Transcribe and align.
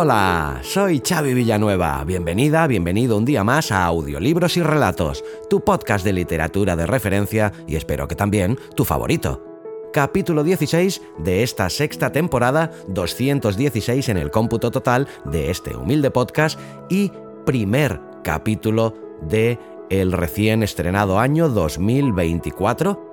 Hola, 0.00 0.60
soy 0.62 1.02
Xavi 1.04 1.34
Villanueva. 1.34 2.04
Bienvenida, 2.04 2.68
bienvenido 2.68 3.16
un 3.16 3.24
día 3.24 3.42
más 3.42 3.72
a 3.72 3.84
Audiolibros 3.84 4.56
y 4.56 4.62
Relatos, 4.62 5.24
tu 5.50 5.64
podcast 5.64 6.04
de 6.04 6.12
literatura 6.12 6.76
de 6.76 6.86
referencia 6.86 7.52
y 7.66 7.74
espero 7.74 8.06
que 8.06 8.14
también 8.14 8.56
tu 8.76 8.84
favorito. 8.84 9.42
Capítulo 9.92 10.44
16 10.44 11.02
de 11.18 11.42
esta 11.42 11.68
sexta 11.68 12.12
temporada, 12.12 12.70
216 12.86 14.08
en 14.08 14.18
el 14.18 14.30
cómputo 14.30 14.70
total 14.70 15.08
de 15.24 15.50
este 15.50 15.74
humilde 15.74 16.12
podcast 16.12 16.60
y 16.88 17.10
primer 17.44 18.00
capítulo 18.22 18.94
de 19.22 19.58
el 19.90 20.12
recién 20.12 20.62
estrenado 20.62 21.18
año 21.18 21.48
2024 21.48 23.08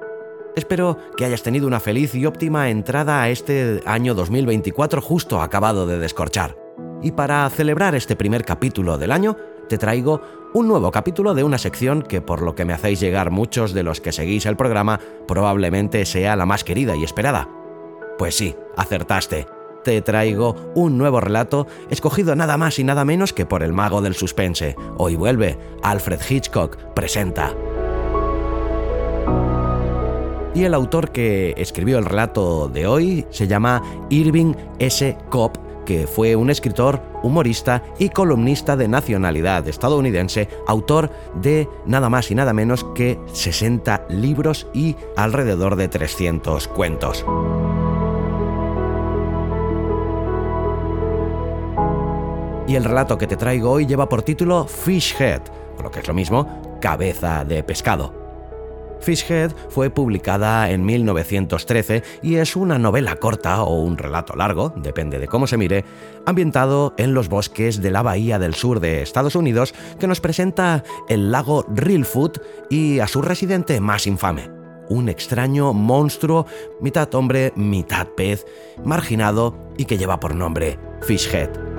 Espero 0.56 1.00
que 1.18 1.26
hayas 1.26 1.42
tenido 1.42 1.66
una 1.66 1.80
feliz 1.80 2.14
y 2.14 2.28
óptima 2.28 2.70
entrada 2.70 3.24
a 3.24 3.30
este 3.30 3.82
año 3.86 4.14
2024 4.14 5.02
justo 5.02 5.42
acabado 5.42 5.86
de 5.88 5.98
descorchar. 5.98 6.65
Y 7.06 7.12
para 7.12 7.48
celebrar 7.52 7.94
este 7.94 8.16
primer 8.16 8.44
capítulo 8.44 8.98
del 8.98 9.12
año, 9.12 9.38
te 9.70 9.78
traigo 9.78 10.22
un 10.56 10.68
nuevo 10.68 10.90
capítulo 10.90 11.36
de 11.36 11.44
una 11.44 11.60
sección 11.60 12.02
que 12.02 12.20
por 12.20 12.42
lo 12.42 12.56
que 12.56 12.66
me 12.66 12.74
hacéis 12.74 13.00
llegar 13.00 13.30
muchos 13.30 13.76
de 13.76 13.84
los 13.84 14.02
que 14.02 14.12
seguís 14.12 14.48
el 14.48 14.56
programa, 14.58 15.00
probablemente 15.28 16.04
sea 16.08 16.36
la 16.36 16.48
más 16.48 16.64
querida 16.64 16.96
y 16.96 17.04
esperada. 17.04 17.48
Pues 18.18 18.36
sí, 18.36 18.56
acertaste. 18.76 19.46
Te 19.84 20.02
traigo 20.02 20.56
un 20.74 20.98
nuevo 20.98 21.22
relato 21.22 21.68
escogido 21.92 22.36
nada 22.36 22.58
más 22.58 22.80
y 22.80 22.84
nada 22.84 23.06
menos 23.06 23.34
que 23.34 23.46
por 23.46 23.62
el 23.62 23.72
mago 23.72 24.02
del 24.02 24.16
suspense. 24.16 24.76
Hoy 24.98 25.16
vuelve, 25.16 25.60
Alfred 25.84 26.22
Hitchcock 26.28 26.76
presenta 26.96 27.54
y 30.56 30.64
el 30.64 30.74
autor 30.74 31.12
que 31.12 31.54
escribió 31.58 32.00
el 32.00 32.06
relato 32.06 32.70
de 32.70 32.88
hoy 32.88 33.26
se 33.30 33.46
llama 33.46 33.84
Irving 34.10 34.54
S. 34.80 35.18
Cobb, 35.30 35.52
que 35.86 36.08
fue 36.08 36.36
un 36.36 36.50
escritor, 36.50 37.02
humorista 37.24 37.84
y 37.98 38.10
columnista 38.10 38.76
de 38.76 38.88
nacionalidad 38.88 39.68
estadounidense, 39.68 40.50
autor 40.68 41.12
de 41.36 41.70
nada 41.86 42.10
más 42.10 42.32
y 42.32 42.36
nada 42.36 42.54
menos 42.54 42.84
que 42.96 43.20
60 43.32 44.08
libros 44.10 44.68
y 44.74 44.96
alrededor 45.16 45.76
de 45.76 45.88
300 45.88 46.68
cuentos. 46.68 47.26
Y 52.68 52.76
el 52.76 52.84
relato 52.84 53.18
que 53.18 53.28
te 53.28 53.38
traigo 53.38 53.72
hoy 53.72 53.86
lleva 53.86 54.10
por 54.10 54.24
título 54.24 54.66
Fishhead, 54.66 55.42
o 55.78 55.84
lo 55.84 55.92
que 55.92 56.00
es 56.00 56.08
lo 56.08 56.16
mismo, 56.16 56.80
cabeza 56.82 57.46
de 57.46 57.64
pescado. 57.64 58.25
Fishhead 59.06 59.52
fue 59.70 59.92
publicada 59.92 60.72
en 60.72 60.84
1913 60.84 62.02
y 62.24 62.38
es 62.38 62.56
una 62.56 62.80
novela 62.80 63.18
corta 63.18 63.62
o 63.62 63.84
un 63.84 64.00
relato 64.00 64.36
largo, 64.36 64.74
depende 64.78 65.20
de 65.20 65.28
cómo 65.28 65.46
se 65.46 65.58
mire, 65.58 65.86
ambientado 66.26 66.96
en 66.98 67.14
los 67.14 67.30
bosques 67.30 67.84
de 67.84 67.92
la 67.92 68.02
bahía 68.02 68.40
del 68.40 68.56
sur 68.56 68.80
de 68.80 69.04
Estados 69.04 69.36
Unidos 69.36 69.76
que 70.00 70.08
nos 70.08 70.22
presenta 70.22 70.84
el 71.08 71.32
lago 71.32 71.68
Reelfoot 71.70 72.42
y 72.72 72.98
a 72.98 73.06
su 73.06 73.22
residente 73.22 73.80
más 73.80 74.08
infame, 74.08 74.50
un 74.90 75.08
extraño 75.08 75.72
monstruo, 75.74 76.48
mitad 76.82 77.14
hombre, 77.14 77.54
mitad 77.56 78.08
pez, 78.08 78.48
marginado 78.84 79.56
y 79.78 79.86
que 79.86 80.00
lleva 80.00 80.20
por 80.20 80.34
nombre 80.34 80.80
Fishhead. 81.04 81.75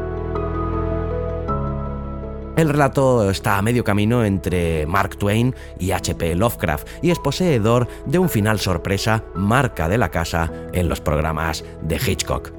El 2.56 2.71
relato 2.71 3.31
está 3.31 3.59
a 3.59 3.62
medio 3.62 3.84
camino 3.84 4.25
entre 4.25 4.87
Mark 4.87 5.19
Twain 5.19 5.55
y 5.78 5.91
H.P. 5.91 6.34
Lovecraft 6.37 6.89
y 7.03 7.11
es 7.11 7.19
poseedor 7.19 7.87
de 8.06 8.19
un 8.19 8.31
final 8.31 8.59
sorpresa 8.61 9.25
marca 9.34 9.91
de 9.91 9.99
la 9.99 10.11
casa 10.11 10.50
en 10.72 10.89
los 10.89 11.03
programas 11.03 11.65
de 11.83 11.97
Hitchcock. 11.97 12.53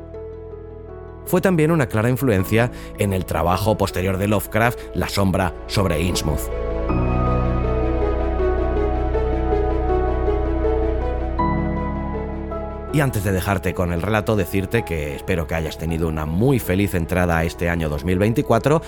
Fue 1.25 1.41
también 1.41 1.72
una 1.72 1.88
clara 1.88 2.12
influencia 2.12 2.72
en 3.00 3.12
el 3.12 3.25
trabajo 3.25 3.75
posterior 3.75 4.19
de 4.19 4.28
Lovecraft, 4.28 4.80
La 4.94 5.09
sombra 5.09 5.56
sobre 5.66 6.00
Innsmouth. 6.00 6.47
Y 12.97 13.00
antes 13.00 13.24
de 13.24 13.31
dejarte 13.31 13.75
con 13.75 13.94
el 13.94 14.02
relato, 14.02 14.35
decirte 14.35 14.84
que 14.84 15.16
espero 15.16 15.46
que 15.46 15.53
hayas 15.53 15.78
tenido 15.78 16.08
una 16.08 16.25
muy 16.25 16.58
feliz 16.58 16.96
entrada 16.96 17.38
a 17.38 17.44
este 17.44 17.69
año 17.69 17.90
2024 17.90 18.81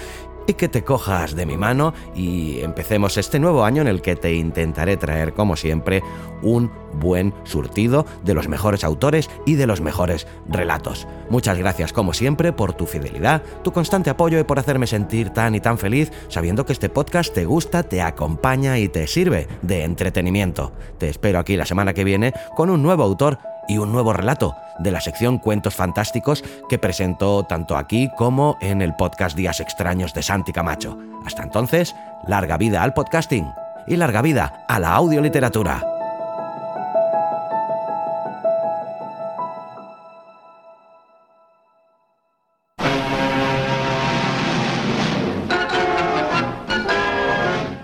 y 0.50 0.56
que 0.56 0.68
te 0.68 0.84
cojas 0.84 1.36
de 1.36 1.46
mi 1.46 1.58
mano 1.58 1.94
y 2.16 2.62
empecemos 2.62 3.18
este 3.18 3.40
nuevo 3.40 3.64
año 3.64 3.84
en 3.84 3.88
el 3.88 4.02
que 4.02 4.16
te 4.16 4.34
intentaré 4.34 4.98
traer, 4.98 5.34
como 5.34 5.56
siempre, 5.56 6.02
un 6.42 6.72
buen 6.94 7.34
surtido 7.44 8.06
de 8.24 8.34
los 8.34 8.48
mejores 8.48 8.84
autores 8.84 9.30
y 9.46 9.56
de 9.56 9.68
los 9.68 9.82
mejores 9.82 10.28
relatos. 10.48 11.08
Muchas 11.30 11.58
gracias, 11.58 11.94
como 11.94 12.14
siempre, 12.14 12.52
por 12.54 12.74
tu 12.74 12.86
fidelidad, 12.86 13.44
tu 13.64 13.72
constante 13.72 14.10
apoyo 14.10 14.40
y 14.40 14.44
por 14.44 14.60
hacerme 14.60 14.88
sentir 14.88 15.30
tan 15.30 15.56
y 15.56 15.60
tan 15.60 15.78
feliz 15.78 16.12
sabiendo 16.28 16.66
que 16.66 16.74
este 16.74 16.90
podcast 16.90 17.34
te 17.34 17.46
gusta, 17.46 17.84
te 17.84 18.02
acompaña 18.02 18.78
y 18.80 18.90
te 18.90 19.08
sirve 19.08 19.48
de 19.62 19.84
entretenimiento. 19.84 20.72
Te 20.98 21.10
espero 21.10 21.40
aquí 21.40 21.56
la 21.56 21.66
semana 21.66 21.94
que 21.94 22.04
viene 22.04 22.34
con 22.56 22.70
un 22.70 22.82
nuevo 22.82 23.04
autor 23.04 23.40
y 23.68 23.78
un 23.78 23.92
nuevo 23.92 24.12
relato 24.14 24.56
de 24.80 24.92
la 24.92 25.00
sección 25.00 25.38
Cuentos 25.38 25.76
Fantásticos 25.76 26.44
que 26.68 26.80
presentó 26.80 27.44
tanto 27.44 27.78
aquí 27.78 28.10
como 28.18 28.58
en 28.62 28.82
el 28.82 28.96
podcast 28.96 29.38
Días 29.38 29.60
Extraños 29.60 30.14
de 30.14 30.24
Santi 30.24 30.52
Camacho. 30.52 30.98
Hasta 31.26 31.44
entonces, 31.44 31.96
larga 32.28 32.58
vida 32.58 32.82
al 32.82 32.94
podcasting 32.94 33.48
y 33.88 33.96
larga 33.96 34.22
vida 34.22 34.66
a 34.68 34.80
la 34.80 34.96
audioliteratura. 34.96 35.99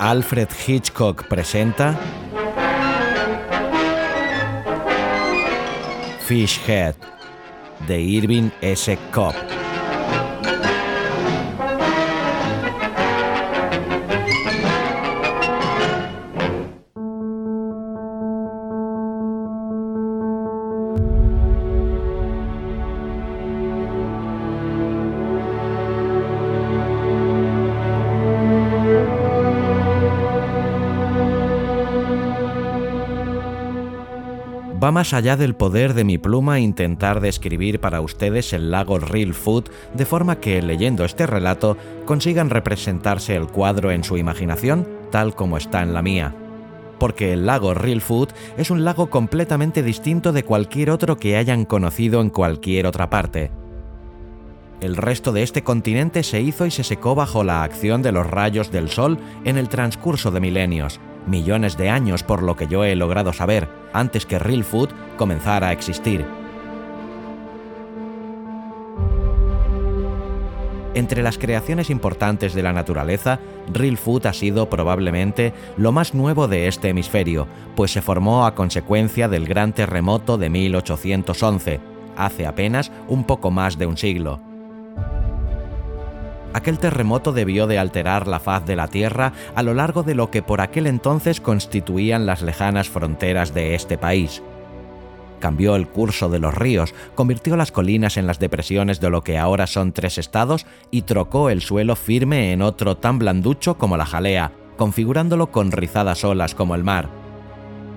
Alfred 0.06 0.50
Hitchcock 0.68 1.28
presenta 1.28 1.98
Fishhead 6.28 6.96
de 7.88 8.00
Irving 8.00 8.52
S. 8.62 8.96
Cobb. 9.12 9.65
Va 34.86 34.92
más 34.92 35.16
allá 35.16 35.36
del 35.36 35.56
poder 35.56 35.96
de 35.96 36.04
mi 36.04 36.20
pluma 36.20 36.60
intentar 36.60 37.20
describir 37.20 37.80
para 37.80 38.02
ustedes 38.02 38.54
el 38.54 38.70
lago 38.70 39.00
Real 39.00 39.34
Food 39.34 39.72
de 39.96 40.06
forma 40.06 40.40
que, 40.40 40.62
leyendo 40.62 41.06
este 41.06 41.26
relato, 41.26 41.76
consigan 42.06 42.52
representarse 42.52 43.36
el 43.36 43.48
cuadro 43.48 43.90
en 43.90 44.04
su 44.04 44.16
imaginación 44.16 44.88
tal 45.12 45.34
como 45.34 45.58
está 45.58 45.82
en 45.82 45.96
la 45.96 46.04
mía. 46.04 46.36
Porque 47.00 47.34
el 47.34 47.48
lago 47.48 47.74
Real 47.74 48.00
Food 48.00 48.30
es 48.58 48.70
un 48.70 48.86
lago 48.86 49.10
completamente 49.10 49.82
distinto 49.82 50.32
de 50.32 50.44
cualquier 50.44 50.92
otro 50.92 51.18
que 51.18 51.36
hayan 51.36 51.66
conocido 51.66 52.22
en 52.22 52.30
cualquier 52.30 52.86
otra 52.86 53.10
parte. 53.10 53.50
El 54.82 54.98
resto 54.98 55.32
de 55.32 55.42
este 55.42 55.64
continente 55.64 56.22
se 56.22 56.42
hizo 56.42 56.68
y 56.68 56.70
se 56.70 56.84
secó 56.84 57.16
bajo 57.16 57.44
la 57.44 57.64
acción 57.64 58.04
de 58.04 58.12
los 58.12 58.28
rayos 58.28 58.72
del 58.72 58.90
sol 58.90 59.18
en 59.46 59.58
el 59.58 59.68
transcurso 59.68 60.30
de 60.30 60.42
milenios, 60.42 61.00
millones 61.28 61.78
de 61.78 61.90
años 61.90 62.24
por 62.24 62.44
lo 62.44 62.56
que 62.56 62.68
yo 62.68 62.84
he 62.84 62.96
logrado 62.96 63.34
saber, 63.34 63.68
antes 63.94 64.26
que 64.26 64.40
Real 64.40 64.64
Food 64.64 64.90
comenzara 65.18 65.70
a 65.70 65.72
existir. 65.72 66.26
Entre 70.96 71.22
las 71.22 71.38
creaciones 71.38 71.90
importantes 71.90 72.54
de 72.54 72.64
la 72.64 72.72
naturaleza, 72.72 73.40
Real 73.72 73.98
Food 73.98 74.28
ha 74.28 74.34
sido 74.34 74.70
probablemente 74.70 75.54
lo 75.76 75.92
más 75.92 76.14
nuevo 76.14 76.48
de 76.48 76.70
este 76.70 76.88
hemisferio, 76.88 77.48
pues 77.76 77.92
se 77.92 78.02
formó 78.02 78.46
a 78.46 78.56
consecuencia 78.56 79.28
del 79.28 79.46
gran 79.46 79.74
terremoto 79.74 80.38
de 80.38 80.50
1811, 80.50 81.82
hace 82.16 82.48
apenas 82.48 82.94
un 83.10 83.26
poco 83.26 83.52
más 83.52 83.78
de 83.78 83.88
un 83.88 83.98
siglo. 83.98 84.55
Aquel 86.56 86.80
terremoto 86.80 87.34
debió 87.34 87.68
de 87.68 87.78
alterar 87.78 88.28
la 88.28 88.40
faz 88.40 88.66
de 88.66 88.78
la 88.78 88.88
Tierra 88.88 89.34
a 89.56 89.62
lo 89.62 89.74
largo 89.74 90.04
de 90.04 90.16
lo 90.16 90.32
que 90.32 90.42
por 90.42 90.62
aquel 90.62 90.88
entonces 90.88 91.42
constituían 91.42 92.26
las 92.26 92.42
lejanas 92.42 92.88
fronteras 92.88 93.54
de 93.54 93.76
este 93.76 93.98
país 93.98 94.42
cambió 95.42 95.76
el 95.76 95.88
curso 95.88 96.30
de 96.30 96.40
los 96.40 96.56
ríos, 96.56 96.96
convirtió 97.14 97.56
las 97.56 97.72
colinas 97.72 98.18
en 98.18 98.26
las 98.26 98.40
depresiones 98.40 99.00
de 99.00 99.12
lo 99.12 99.22
que 99.22 99.38
ahora 99.38 99.68
son 99.68 99.92
tres 99.92 100.18
estados 100.18 100.66
y 100.90 101.04
trocó 101.04 101.52
el 101.52 101.62
suelo 101.62 101.96
firme 101.96 102.52
en 102.52 102.64
otro 102.64 102.98
tan 102.98 103.20
blanducho 103.20 103.78
como 103.78 103.98
la 103.98 104.08
jalea, 104.08 104.54
configurándolo 104.76 105.52
con 105.52 105.72
rizadas 105.72 106.24
olas 106.24 106.56
como 106.56 106.74
el 106.74 106.84
mar. 106.84 107.25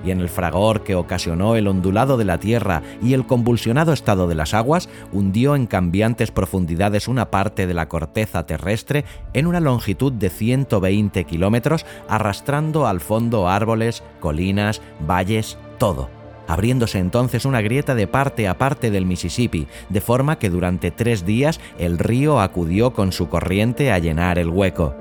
Y 0.05 0.11
en 0.11 0.21
el 0.21 0.29
fragor 0.29 0.85
que 0.85 0.95
ocasionó 0.95 1.57
el 1.57 1.67
ondulado 1.67 2.17
de 2.17 2.25
la 2.25 2.39
tierra 2.39 2.83
y 3.03 3.15
el 3.15 3.27
convulsionado 3.27 3.93
estado 3.93 4.29
de 4.29 4.35
las 4.35 4.55
aguas, 4.55 4.89
hundió 5.13 5.57
en 5.57 5.67
cambiantes 5.67 6.31
profundidades 6.31 7.09
una 7.09 7.31
parte 7.31 7.67
de 7.67 7.75
la 7.75 7.89
corteza 7.89 8.47
terrestre 8.47 9.05
en 9.33 9.47
una 9.47 9.61
longitud 9.61 10.13
de 10.13 10.31
120 10.31 11.25
kilómetros, 11.25 11.87
arrastrando 12.09 12.87
al 12.87 13.01
fondo 13.01 13.49
árboles, 13.49 14.03
colinas, 14.21 14.81
valles, 15.07 15.59
todo 15.79 16.09
abriéndose 16.49 16.99
entonces 16.99 17.45
una 17.45 17.61
grieta 17.61 17.95
de 17.95 18.07
parte 18.09 18.49
a 18.49 18.59
parte 18.59 18.91
del 18.91 19.07
Mississippi, 19.07 19.69
de 19.91 20.01
forma 20.01 20.39
que 20.39 20.51
durante 20.51 20.91
tres 20.91 21.25
días 21.25 21.61
el 21.79 21.99
río 21.99 22.41
acudió 22.41 22.95
con 22.95 23.13
su 23.13 23.29
corriente 23.29 23.93
a 23.93 23.99
llenar 23.99 24.39
el 24.39 24.49
hueco. 24.49 24.97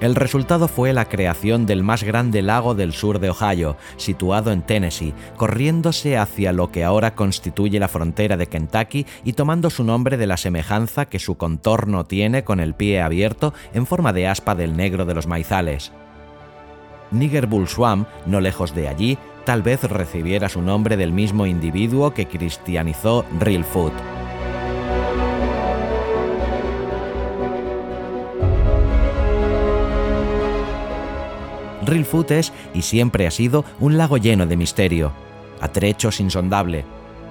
El 0.00 0.14
resultado 0.14 0.68
fue 0.68 0.92
la 0.92 1.06
creación 1.06 1.66
del 1.66 1.82
más 1.82 2.04
grande 2.04 2.40
lago 2.40 2.76
del 2.76 2.92
sur 2.92 3.18
de 3.18 3.30
Ohio, 3.30 3.76
situado 3.96 4.52
en 4.52 4.62
Tennessee, 4.62 5.12
corriéndose 5.36 6.16
hacia 6.16 6.52
lo 6.52 6.70
que 6.70 6.84
ahora 6.84 7.16
constituye 7.16 7.80
la 7.80 7.88
frontera 7.88 8.36
de 8.36 8.46
Kentucky 8.46 9.06
y 9.24 9.32
tomando 9.32 9.70
su 9.70 9.82
nombre 9.82 10.16
de 10.16 10.28
la 10.28 10.36
semejanza 10.36 11.06
que 11.06 11.18
su 11.18 11.36
contorno 11.36 12.04
tiene 12.04 12.44
con 12.44 12.60
el 12.60 12.74
pie 12.74 13.02
abierto 13.02 13.54
en 13.74 13.86
forma 13.86 14.12
de 14.12 14.28
aspa 14.28 14.54
del 14.54 14.76
negro 14.76 15.04
de 15.04 15.14
los 15.14 15.26
maizales. 15.26 15.90
Bull 17.10 17.66
Swamp, 17.66 18.06
no 18.24 18.40
lejos 18.40 18.76
de 18.76 18.86
allí, 18.86 19.18
tal 19.44 19.62
vez 19.62 19.82
recibiera 19.82 20.48
su 20.48 20.62
nombre 20.62 20.96
del 20.96 21.10
mismo 21.10 21.44
individuo 21.44 22.14
que 22.14 22.28
cristianizó 22.28 23.24
Real 23.40 23.64
Food. 23.64 24.17
Real 31.88 32.06
es 32.28 32.52
y 32.74 32.82
siempre 32.82 33.26
ha 33.26 33.30
sido 33.30 33.64
un 33.80 33.96
lago 33.96 34.18
lleno 34.18 34.46
de 34.46 34.56
misterio, 34.56 35.12
a 35.60 35.68
trechos 35.68 36.20
insondable, 36.20 36.84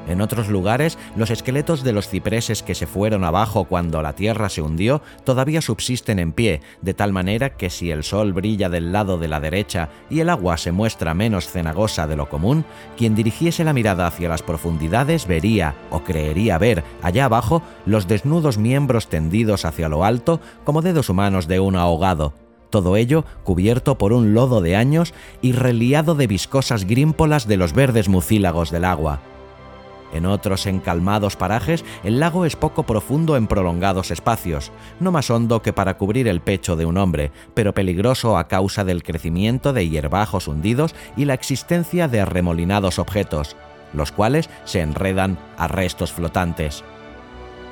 en 0.07 0.21
otros 0.21 0.47
lugares, 0.47 0.97
los 1.15 1.29
esqueletos 1.31 1.83
de 1.83 1.91
los 1.91 2.07
cipreses 2.07 2.63
que 2.63 2.75
se 2.75 2.87
fueron 2.87 3.25
abajo 3.25 3.65
cuando 3.65 4.01
la 4.01 4.13
Tierra 4.13 4.47
se 4.47 4.61
hundió 4.61 5.01
todavía 5.25 5.61
subsisten 5.61 6.17
en 6.19 6.31
pie, 6.31 6.61
de 6.81 6.93
tal 6.93 7.11
manera 7.11 7.57
que 7.57 7.69
si 7.69 7.91
el 7.91 8.03
sol 8.03 8.31
brilla 8.31 8.69
del 8.69 8.93
lado 8.93 9.17
de 9.17 9.27
la 9.27 9.41
derecha 9.41 9.89
y 10.09 10.21
el 10.21 10.29
agua 10.29 10.57
se 10.57 10.71
muestra 10.71 11.13
menos 11.13 11.47
cenagosa 11.47 12.07
de 12.07 12.15
lo 12.15 12.29
común, 12.29 12.63
quien 12.95 13.15
dirigiese 13.15 13.65
la 13.65 13.73
mirada 13.73 14.07
hacia 14.07 14.29
las 14.29 14.43
profundidades 14.43 15.27
vería 15.27 15.75
o 15.91 16.03
creería 16.03 16.57
ver 16.57 16.83
allá 17.01 17.25
abajo 17.25 17.61
los 17.85 18.07
desnudos 18.07 18.57
miembros 18.57 19.07
tendidos 19.07 19.65
hacia 19.65 19.89
lo 19.89 20.05
alto 20.05 20.39
como 20.63 20.81
dedos 20.81 21.09
humanos 21.09 21.47
de 21.47 21.59
un 21.59 21.75
ahogado 21.75 22.46
todo 22.69 22.95
ello 22.97 23.25
cubierto 23.43 23.97
por 23.97 24.13
un 24.13 24.33
lodo 24.33 24.61
de 24.61 24.75
años 24.75 25.13
y 25.41 25.53
reliado 25.53 26.15
de 26.15 26.27
viscosas 26.27 26.85
grímpolas 26.85 27.47
de 27.47 27.57
los 27.57 27.73
verdes 27.73 28.09
mucílagos 28.09 28.71
del 28.71 28.85
agua. 28.85 29.21
En 30.13 30.25
otros 30.25 30.65
encalmados 30.67 31.35
parajes, 31.35 31.83
el 32.03 32.19
lago 32.19 32.45
es 32.45 32.55
poco 32.55 32.83
profundo 32.83 33.35
en 33.35 33.47
prolongados 33.47 34.09
espacios, 34.09 34.71
no 34.99 35.11
más 35.11 35.29
hondo 35.29 35.61
que 35.61 35.73
para 35.73 35.97
cubrir 35.97 36.27
el 36.27 36.39
pecho 36.39 36.75
de 36.75 36.85
un 36.85 36.97
hombre, 36.97 37.31
pero 37.53 37.73
peligroso 37.73 38.37
a 38.37 38.47
causa 38.47 38.85
del 38.85 39.03
crecimiento 39.03 39.73
de 39.73 39.89
hierbajos 39.89 40.47
hundidos 40.47 40.95
y 41.17 41.25
la 41.25 41.33
existencia 41.33 42.07
de 42.07 42.21
arremolinados 42.21 42.99
objetos, 42.99 43.57
los 43.93 44.11
cuales 44.11 44.49
se 44.63 44.79
enredan 44.79 45.37
a 45.57 45.67
restos 45.67 46.13
flotantes. 46.13 46.83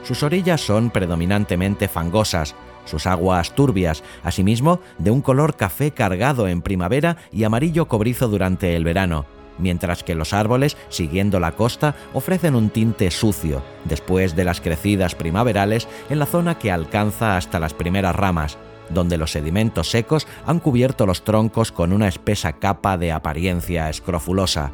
Sus 0.03 0.21
orillas 0.21 0.61
son 0.61 0.91
predominantemente 0.91 1.87
fangosas, 1.87 2.53
sus 2.85 3.05
aguas 3.07 3.53
turbias, 3.55 4.03
asimismo 4.23 4.79
de 4.97 5.11
un 5.11 5.21
color 5.21 5.55
café 5.55 5.91
cargado 5.91 6.47
en 6.47 6.61
primavera 6.61 7.17
y 7.31 7.43
amarillo 7.43 7.87
cobrizo 7.87 8.27
durante 8.27 8.75
el 8.75 8.83
verano, 8.83 9.25
mientras 9.57 10.03
que 10.03 10.15
los 10.15 10.33
árboles, 10.33 10.77
siguiendo 10.89 11.39
la 11.39 11.53
costa, 11.53 11.95
ofrecen 12.13 12.55
un 12.55 12.69
tinte 12.69 13.11
sucio, 13.11 13.61
después 13.85 14.35
de 14.35 14.45
las 14.45 14.61
crecidas 14.61 15.15
primaverales, 15.15 15.87
en 16.09 16.19
la 16.19 16.25
zona 16.25 16.57
que 16.57 16.71
alcanza 16.71 17.37
hasta 17.37 17.59
las 17.59 17.73
primeras 17.73 18.15
ramas, 18.15 18.57
donde 18.89 19.17
los 19.17 19.31
sedimentos 19.31 19.89
secos 19.89 20.27
han 20.45 20.59
cubierto 20.59 21.05
los 21.05 21.23
troncos 21.23 21.71
con 21.71 21.91
una 21.91 22.07
espesa 22.07 22.53
capa 22.53 22.97
de 22.97 23.11
apariencia 23.11 23.89
escrofulosa. 23.89 24.71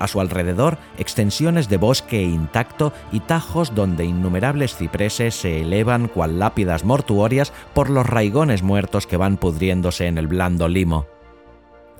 A 0.00 0.08
su 0.08 0.20
alrededor, 0.20 0.78
extensiones 0.96 1.68
de 1.68 1.76
bosque 1.76 2.22
intacto 2.22 2.94
y 3.12 3.20
tajos 3.20 3.74
donde 3.74 4.06
innumerables 4.06 4.74
cipreses 4.74 5.34
se 5.34 5.60
elevan 5.60 6.08
cual 6.08 6.38
lápidas 6.38 6.84
mortuorias 6.84 7.52
por 7.74 7.90
los 7.90 8.06
raigones 8.06 8.62
muertos 8.62 9.06
que 9.06 9.18
van 9.18 9.36
pudriéndose 9.36 10.06
en 10.06 10.16
el 10.16 10.26
blando 10.26 10.68
limo. 10.68 11.06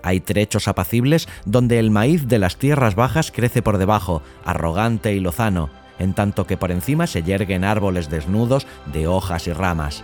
Hay 0.02 0.20
trechos 0.20 0.66
apacibles 0.66 1.28
donde 1.44 1.78
el 1.78 1.90
maíz 1.90 2.26
de 2.26 2.38
las 2.38 2.56
tierras 2.56 2.94
bajas 2.94 3.30
crece 3.30 3.60
por 3.60 3.76
debajo, 3.76 4.22
arrogante 4.46 5.12
y 5.12 5.20
lozano, 5.20 5.68
en 5.98 6.14
tanto 6.14 6.46
que 6.46 6.56
por 6.56 6.70
encima 6.70 7.06
se 7.06 7.22
yerguen 7.22 7.64
árboles 7.64 8.08
desnudos 8.08 8.66
de 8.86 9.06
hojas 9.08 9.46
y 9.46 9.52
ramas. 9.52 10.02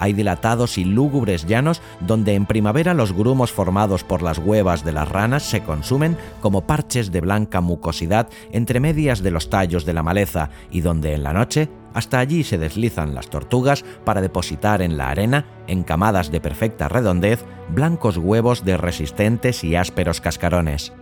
Hay 0.00 0.14
dilatados 0.14 0.78
y 0.78 0.84
lúgubres 0.84 1.46
llanos 1.46 1.82
donde 2.00 2.34
en 2.34 2.46
primavera 2.46 2.94
los 2.94 3.12
grumos 3.12 3.52
formados 3.52 4.02
por 4.02 4.22
las 4.22 4.38
huevas 4.38 4.84
de 4.84 4.92
las 4.92 5.08
ranas 5.08 5.44
se 5.44 5.62
consumen 5.62 6.16
como 6.40 6.66
parches 6.66 7.12
de 7.12 7.20
blanca 7.20 7.60
mucosidad 7.60 8.28
entre 8.50 8.80
medias 8.80 9.22
de 9.22 9.30
los 9.30 9.50
tallos 9.50 9.84
de 9.84 9.92
la 9.92 10.02
maleza 10.02 10.50
y 10.70 10.80
donde 10.80 11.12
en 11.14 11.22
la 11.22 11.34
noche 11.34 11.68
hasta 11.92 12.18
allí 12.18 12.44
se 12.44 12.58
deslizan 12.58 13.14
las 13.14 13.28
tortugas 13.28 13.84
para 14.04 14.20
depositar 14.20 14.80
en 14.80 14.96
la 14.96 15.10
arena, 15.10 15.46
en 15.66 15.82
camadas 15.82 16.30
de 16.30 16.40
perfecta 16.40 16.88
redondez, 16.88 17.44
blancos 17.68 18.16
huevos 18.16 18.64
de 18.64 18.76
resistentes 18.76 19.64
y 19.64 19.76
ásperos 19.76 20.20
cascarones. 20.20 20.92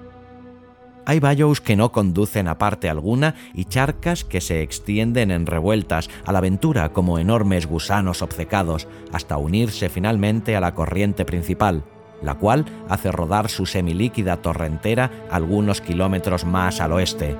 Hay 1.08 1.20
bayous 1.20 1.62
que 1.62 1.74
no 1.74 1.90
conducen 1.90 2.48
a 2.48 2.58
parte 2.58 2.90
alguna 2.90 3.34
y 3.54 3.64
charcas 3.64 4.24
que 4.24 4.42
se 4.42 4.60
extienden 4.60 5.30
en 5.30 5.46
revueltas 5.46 6.10
a 6.26 6.32
la 6.32 6.38
aventura 6.40 6.90
como 6.90 7.18
enormes 7.18 7.66
gusanos 7.66 8.20
obcecados, 8.20 8.86
hasta 9.10 9.38
unirse 9.38 9.88
finalmente 9.88 10.54
a 10.54 10.60
la 10.60 10.74
corriente 10.74 11.24
principal, 11.24 11.82
la 12.20 12.34
cual 12.34 12.66
hace 12.90 13.10
rodar 13.10 13.48
su 13.48 13.64
semilíquida 13.64 14.36
torrentera 14.42 15.10
algunos 15.30 15.80
kilómetros 15.80 16.44
más 16.44 16.78
al 16.82 16.92
oeste. 16.92 17.34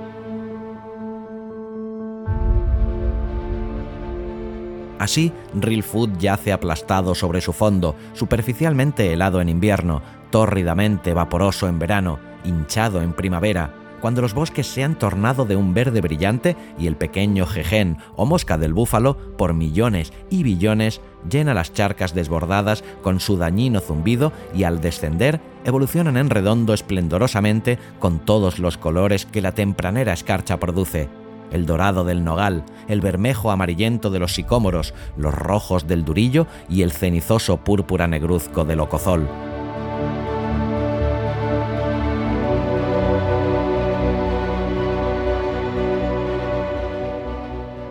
Así, 4.99 5.31
Real 5.55 5.83
Food 5.83 6.17
yace 6.19 6.53
aplastado 6.53 7.15
sobre 7.15 7.43
su 7.43 7.53
fondo, 7.53 7.95
superficialmente 8.15 9.13
helado 9.13 9.43
en 9.43 9.51
invierno, 9.51 10.01
tórridamente 10.31 11.15
vaporoso 11.15 11.69
en 11.69 11.79
verano, 11.79 12.19
hinchado 12.45 13.03
en 13.03 13.13
primavera, 13.13 13.75
cuando 14.01 14.23
los 14.23 14.35
bosques 14.35 14.67
se 14.67 14.85
han 14.85 14.97
tornado 14.97 15.45
de 15.45 15.57
un 15.57 15.75
verde 15.75 16.01
brillante 16.01 16.57
y 16.79 16.87
el 16.87 16.97
pequeño 16.97 17.47
jején 17.47 17.99
o 18.17 18.27
mosca 18.27 18.57
del 18.59 18.73
búfalo, 18.73 19.17
por 19.37 19.55
millones 19.55 20.13
y 20.31 20.43
billones, 20.43 21.01
llena 21.29 21.55
las 21.55 21.73
charcas 21.73 22.15
desbordadas 22.15 22.85
con 23.03 23.21
su 23.21 23.37
dañino 23.37 23.81
zumbido 23.81 24.33
y 24.55 24.65
al 24.65 24.81
descender 24.81 25.41
evolucionan 25.65 26.17
en 26.17 26.31
redondo 26.31 26.75
esplendorosamente 26.75 27.79
con 27.99 28.21
todos 28.21 28.59
los 28.59 28.79
colores 28.79 29.27
que 29.27 29.43
la 29.43 29.53
tempranera 29.53 30.13
escarcha 30.13 30.59
produce 30.59 31.09
el 31.51 31.67
dorado 31.67 32.05
del 32.05 32.25
nogal, 32.25 32.65
el 32.89 33.01
bermejo 33.01 33.51
amarillento 33.51 34.11
de 34.11 34.19
los 34.19 34.35
sicómoros, 34.35 34.93
los 35.17 35.35
rojos 35.35 35.87
del 35.87 36.05
durillo 36.05 36.47
y 36.69 36.83
el 36.83 36.93
cenizoso 36.93 37.57
púrpura 37.59 38.07
negruzco 38.07 38.67
del 38.67 38.81
ocozol. 38.81 39.27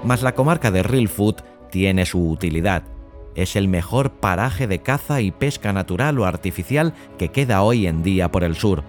Mas 0.07 0.21
la 0.21 0.35
comarca 0.35 0.71
de 0.71 0.83
Real 0.83 1.09
Food 1.09 1.41
tiene 1.69 2.05
su 2.05 2.29
utilidad. 2.29 2.83
Es 3.35 3.57
el 3.57 3.67
mejor 3.67 4.09
paraje 4.09 4.65
de 4.65 4.79
caza 4.79 5.19
y 5.19 5.31
pesca 5.31 5.73
natural 5.73 6.17
o 6.17 6.25
artificial 6.25 6.93
que 7.17 7.27
queda 7.27 7.61
hoy 7.61 7.87
en 7.87 8.03
día 8.03 8.31
por 8.31 8.45
el 8.45 8.55
sur 8.55 8.85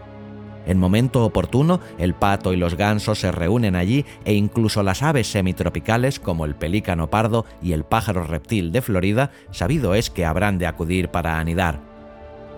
En 0.65 0.79
momento 0.79 1.25
oportuno, 1.25 1.81
el 1.99 2.15
pato 2.15 2.53
y 2.53 2.57
los 2.57 2.77
gansos 2.77 3.19
se 3.19 3.33
reúnen 3.33 3.75
allí 3.75 4.05
e 4.25 4.35
incluso 4.35 4.85
las 4.85 5.03
aves 5.03 5.27
semitropicales 5.27 6.21
como 6.21 6.45
el 6.45 6.55
pelícano 6.55 7.11
pardo 7.11 7.45
y 7.61 7.73
el 7.73 7.83
pájaro 7.83 8.23
reptil 8.23 8.71
de 8.71 8.81
Florida, 8.81 9.33
sabido 9.51 9.97
es 9.97 10.11
que 10.11 10.25
habrán 10.25 10.57
de 10.59 10.69
acudir 10.69 11.09
para 11.09 11.41
anidar. 11.41 11.88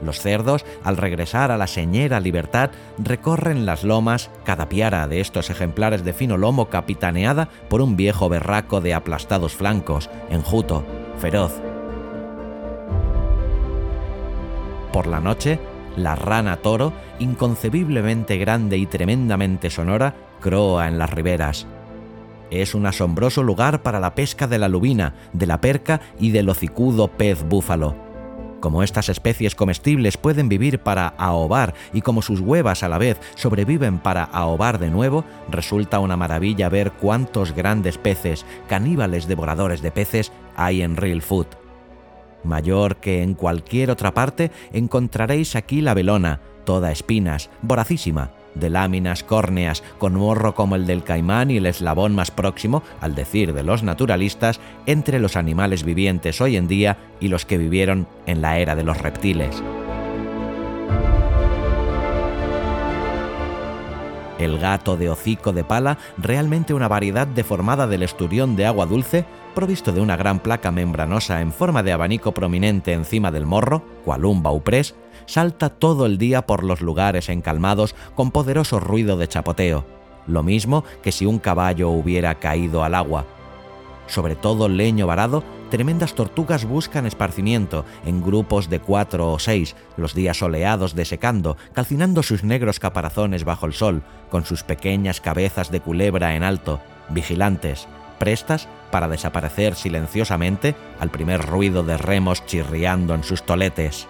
Los 0.02 0.20
cerdos, 0.20 0.64
al 0.82 0.96
regresar 0.96 1.50
a 1.50 1.58
la 1.58 1.66
señera 1.66 2.20
libertad, 2.20 2.70
recorren 2.98 3.66
las 3.66 3.84
lomas, 3.84 4.30
cada 4.44 4.68
piara 4.68 5.06
de 5.08 5.20
estos 5.20 5.50
ejemplares 5.50 6.04
de 6.04 6.12
fino 6.12 6.36
lomo 6.36 6.70
capitaneada 6.70 7.48
por 7.68 7.82
un 7.82 7.96
viejo 7.96 8.28
berraco 8.28 8.80
de 8.80 8.94
aplastados 8.94 9.54
flancos, 9.54 10.08
enjuto, 10.30 10.84
feroz. 11.18 11.60
Por 14.92 15.06
la 15.06 15.20
noche, 15.20 15.60
la 15.96 16.14
rana 16.14 16.56
toro, 16.56 16.92
inconcebiblemente 17.18 18.38
grande 18.38 18.78
y 18.78 18.86
tremendamente 18.86 19.70
sonora, 19.70 20.14
croa 20.40 20.88
en 20.88 20.98
las 20.98 21.10
riberas. 21.10 21.66
Es 22.50 22.74
un 22.74 22.86
asombroso 22.86 23.44
lugar 23.44 23.82
para 23.82 24.00
la 24.00 24.14
pesca 24.14 24.48
de 24.48 24.58
la 24.58 24.68
lubina, 24.68 25.14
de 25.32 25.46
la 25.46 25.60
perca 25.60 26.00
y 26.18 26.30
del 26.30 26.48
hocicudo 26.48 27.08
pez 27.08 27.44
búfalo 27.44 28.09
como 28.60 28.82
estas 28.82 29.08
especies 29.08 29.54
comestibles 29.54 30.16
pueden 30.16 30.48
vivir 30.48 30.78
para 30.78 31.08
ahobar 31.08 31.74
y 31.92 32.02
como 32.02 32.22
sus 32.22 32.40
huevas 32.40 32.82
a 32.82 32.88
la 32.88 32.98
vez 32.98 33.18
sobreviven 33.34 33.98
para 33.98 34.24
ahobar 34.24 34.78
de 34.78 34.90
nuevo, 34.90 35.24
resulta 35.50 35.98
una 35.98 36.16
maravilla 36.16 36.68
ver 36.68 36.92
cuántos 36.92 37.52
grandes 37.52 37.98
peces, 37.98 38.44
caníbales 38.68 39.26
devoradores 39.26 39.82
de 39.82 39.90
peces, 39.90 40.32
hay 40.56 40.82
en 40.82 40.96
Real 40.96 41.22
Food. 41.22 41.46
Mayor 42.44 42.96
que 42.96 43.22
en 43.22 43.34
cualquier 43.34 43.90
otra 43.90 44.14
parte, 44.14 44.50
encontraréis 44.72 45.56
aquí 45.56 45.80
la 45.80 45.94
velona, 45.94 46.40
toda 46.64 46.92
espinas, 46.92 47.50
voracísima, 47.62 48.30
de 48.54 48.70
láminas 48.70 49.22
córneas 49.22 49.82
con 49.98 50.14
morro 50.14 50.54
como 50.54 50.76
el 50.76 50.86
del 50.86 51.04
caimán 51.04 51.50
y 51.50 51.58
el 51.58 51.66
eslabón 51.66 52.14
más 52.14 52.30
próximo, 52.30 52.82
al 53.00 53.14
decir 53.14 53.52
de 53.52 53.62
los 53.62 53.82
naturalistas, 53.82 54.60
entre 54.86 55.18
los 55.18 55.36
animales 55.36 55.84
vivientes 55.84 56.40
hoy 56.40 56.56
en 56.56 56.68
día 56.68 56.98
y 57.20 57.28
los 57.28 57.46
que 57.46 57.58
vivieron 57.58 58.06
en 58.26 58.42
la 58.42 58.58
era 58.58 58.74
de 58.74 58.84
los 58.84 58.98
reptiles. 58.98 59.62
El 64.38 64.58
gato 64.58 64.96
de 64.96 65.10
hocico 65.10 65.52
de 65.52 65.64
pala, 65.64 65.98
realmente 66.16 66.72
una 66.72 66.88
variedad 66.88 67.26
deformada 67.26 67.86
del 67.86 68.02
esturión 68.02 68.56
de 68.56 68.64
agua 68.64 68.86
dulce, 68.86 69.26
provisto 69.54 69.92
de 69.92 70.00
una 70.00 70.16
gran 70.16 70.38
placa 70.38 70.70
membranosa 70.70 71.42
en 71.42 71.52
forma 71.52 71.82
de 71.82 71.92
abanico 71.92 72.32
prominente 72.32 72.94
encima 72.94 73.30
del 73.30 73.44
morro, 73.44 73.84
cual 74.02 74.24
un 74.24 74.42
bauprés, 74.42 74.94
salta 75.30 75.68
todo 75.68 76.06
el 76.06 76.18
día 76.18 76.44
por 76.44 76.64
los 76.64 76.80
lugares 76.80 77.28
encalmados 77.28 77.94
con 78.16 78.32
poderoso 78.32 78.80
ruido 78.80 79.16
de 79.16 79.28
chapoteo, 79.28 79.86
lo 80.26 80.42
mismo 80.42 80.84
que 81.02 81.12
si 81.12 81.24
un 81.24 81.38
caballo 81.38 81.90
hubiera 81.90 82.34
caído 82.34 82.82
al 82.82 82.96
agua. 82.96 83.26
Sobre 84.08 84.34
todo 84.34 84.68
leño 84.68 85.06
varado, 85.06 85.44
tremendas 85.70 86.14
tortugas 86.14 86.64
buscan 86.64 87.06
esparcimiento 87.06 87.84
en 88.04 88.24
grupos 88.24 88.68
de 88.68 88.80
cuatro 88.80 89.30
o 89.30 89.38
seis, 89.38 89.76
los 89.96 90.14
días 90.14 90.38
soleados 90.38 90.96
desecando, 90.96 91.56
calcinando 91.74 92.24
sus 92.24 92.42
negros 92.42 92.80
caparazones 92.80 93.44
bajo 93.44 93.66
el 93.66 93.72
sol, 93.72 94.02
con 94.30 94.44
sus 94.44 94.64
pequeñas 94.64 95.20
cabezas 95.20 95.70
de 95.70 95.80
culebra 95.80 96.34
en 96.34 96.42
alto, 96.42 96.80
vigilantes, 97.08 97.86
prestas 98.18 98.66
para 98.90 99.06
desaparecer 99.06 99.76
silenciosamente 99.76 100.74
al 100.98 101.10
primer 101.10 101.46
ruido 101.46 101.84
de 101.84 101.96
remos 101.96 102.44
chirriando 102.46 103.14
en 103.14 103.22
sus 103.22 103.44
toletes. 103.44 104.08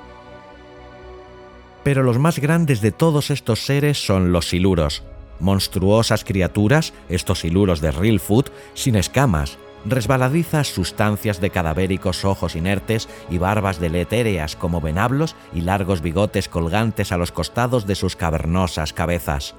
Pero 1.83 2.03
los 2.03 2.19
más 2.19 2.39
grandes 2.39 2.81
de 2.81 2.93
todos 2.93 3.31
estos 3.31 3.65
seres 3.65 4.05
son 4.05 4.33
los 4.33 4.49
siluros, 4.49 5.03
monstruosas 5.39 6.25
criaturas, 6.25 6.93
estos 7.09 7.41
siluros 7.41 7.81
de 7.81 7.91
real 7.91 8.21
food, 8.21 8.47
sin 8.75 8.97
escamas, 8.97 9.59
resbaladizas 9.87 10.69
sustancias 10.69 11.41
de 11.41 11.51
cadavéricos 11.51 12.25
ojos 12.25 12.55
inertes 12.55 13.09
y 13.31 13.39
barbas 13.39 13.81
deletéreas 13.81 14.57
como 14.57 14.81
venablos 14.81 15.37
y 15.55 15.63
largos 15.63 16.03
bigotes 16.03 16.49
colgantes 16.49 17.13
a 17.13 17.17
los 17.17 17.33
costados 17.33 17.87
de 17.87 17.95
sus 17.95 18.17
cavernosas 18.17 18.93
cabezas. 18.93 19.55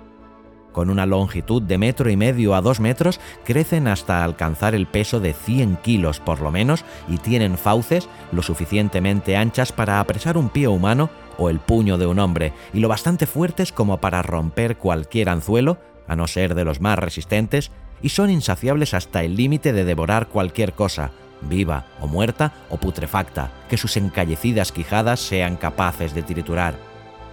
Con 0.71 0.89
una 0.89 1.05
longitud 1.05 1.61
de 1.61 1.77
metro 1.77 2.09
y 2.09 2.15
medio 2.15 2.55
a 2.55 2.61
dos 2.61 2.79
metros, 2.79 3.19
crecen 3.43 3.87
hasta 3.87 4.23
alcanzar 4.23 4.73
el 4.73 4.87
peso 4.87 5.19
de 5.19 5.33
100 5.33 5.77
kilos 5.77 6.19
por 6.19 6.39
lo 6.41 6.51
menos 6.51 6.85
y 7.07 7.17
tienen 7.17 7.57
fauces 7.57 8.07
lo 8.31 8.41
suficientemente 8.41 9.35
anchas 9.35 9.71
para 9.71 9.99
apresar 9.99 10.37
un 10.37 10.49
pie 10.49 10.67
humano 10.67 11.09
o 11.37 11.49
el 11.49 11.59
puño 11.59 11.97
de 11.97 12.05
un 12.05 12.19
hombre, 12.19 12.53
y 12.73 12.79
lo 12.79 12.87
bastante 12.87 13.25
fuertes 13.25 13.71
como 13.71 13.99
para 13.99 14.21
romper 14.21 14.77
cualquier 14.77 15.29
anzuelo, 15.29 15.79
a 16.07 16.15
no 16.15 16.27
ser 16.27 16.55
de 16.55 16.65
los 16.65 16.81
más 16.81 16.99
resistentes, 16.99 17.71
y 18.01 18.09
son 18.09 18.29
insaciables 18.29 18.93
hasta 18.93 19.23
el 19.23 19.35
límite 19.35 19.73
de 19.73 19.85
devorar 19.85 20.27
cualquier 20.27 20.73
cosa, 20.73 21.11
viva 21.41 21.85
o 21.99 22.07
muerta 22.07 22.53
o 22.69 22.77
putrefacta, 22.77 23.51
que 23.69 23.77
sus 23.77 23.97
encallecidas 23.97 24.71
quijadas 24.71 25.19
sean 25.19 25.55
capaces 25.55 26.13
de 26.13 26.23
triturar. 26.23 26.90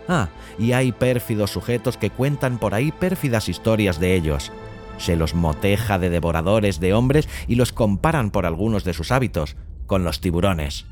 Ah, 0.08 0.28
y 0.58 0.72
hay 0.72 0.90
pérfidos 0.92 1.50
sujetos 1.50 1.98
que 1.98 2.10
cuentan 2.10 2.58
por 2.58 2.74
ahí 2.74 2.90
pérfidas 2.92 3.48
historias 3.48 4.00
de 4.00 4.14
ellos. 4.14 4.50
Se 4.96 5.14
los 5.14 5.34
moteja 5.34 5.98
de 5.98 6.10
devoradores 6.10 6.80
de 6.80 6.94
hombres 6.94 7.28
y 7.46 7.54
los 7.54 7.72
comparan 7.72 8.30
por 8.30 8.46
algunos 8.46 8.84
de 8.84 8.94
sus 8.94 9.12
hábitos 9.12 9.56
con 9.86 10.02
los 10.04 10.20
tiburones. 10.20 10.86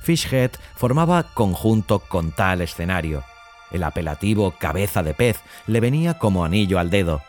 Fishhead 0.00 0.50
formaba 0.74 1.22
conjunto 1.34 2.00
con 2.00 2.32
tal 2.32 2.60
escenario. 2.62 3.22
El 3.70 3.84
apelativo 3.84 4.52
cabeza 4.58 5.02
de 5.02 5.14
pez 5.14 5.38
le 5.66 5.80
venía 5.80 6.18
como 6.18 6.44
anillo 6.44 6.78
al 6.78 6.90
dedo. 6.90 7.22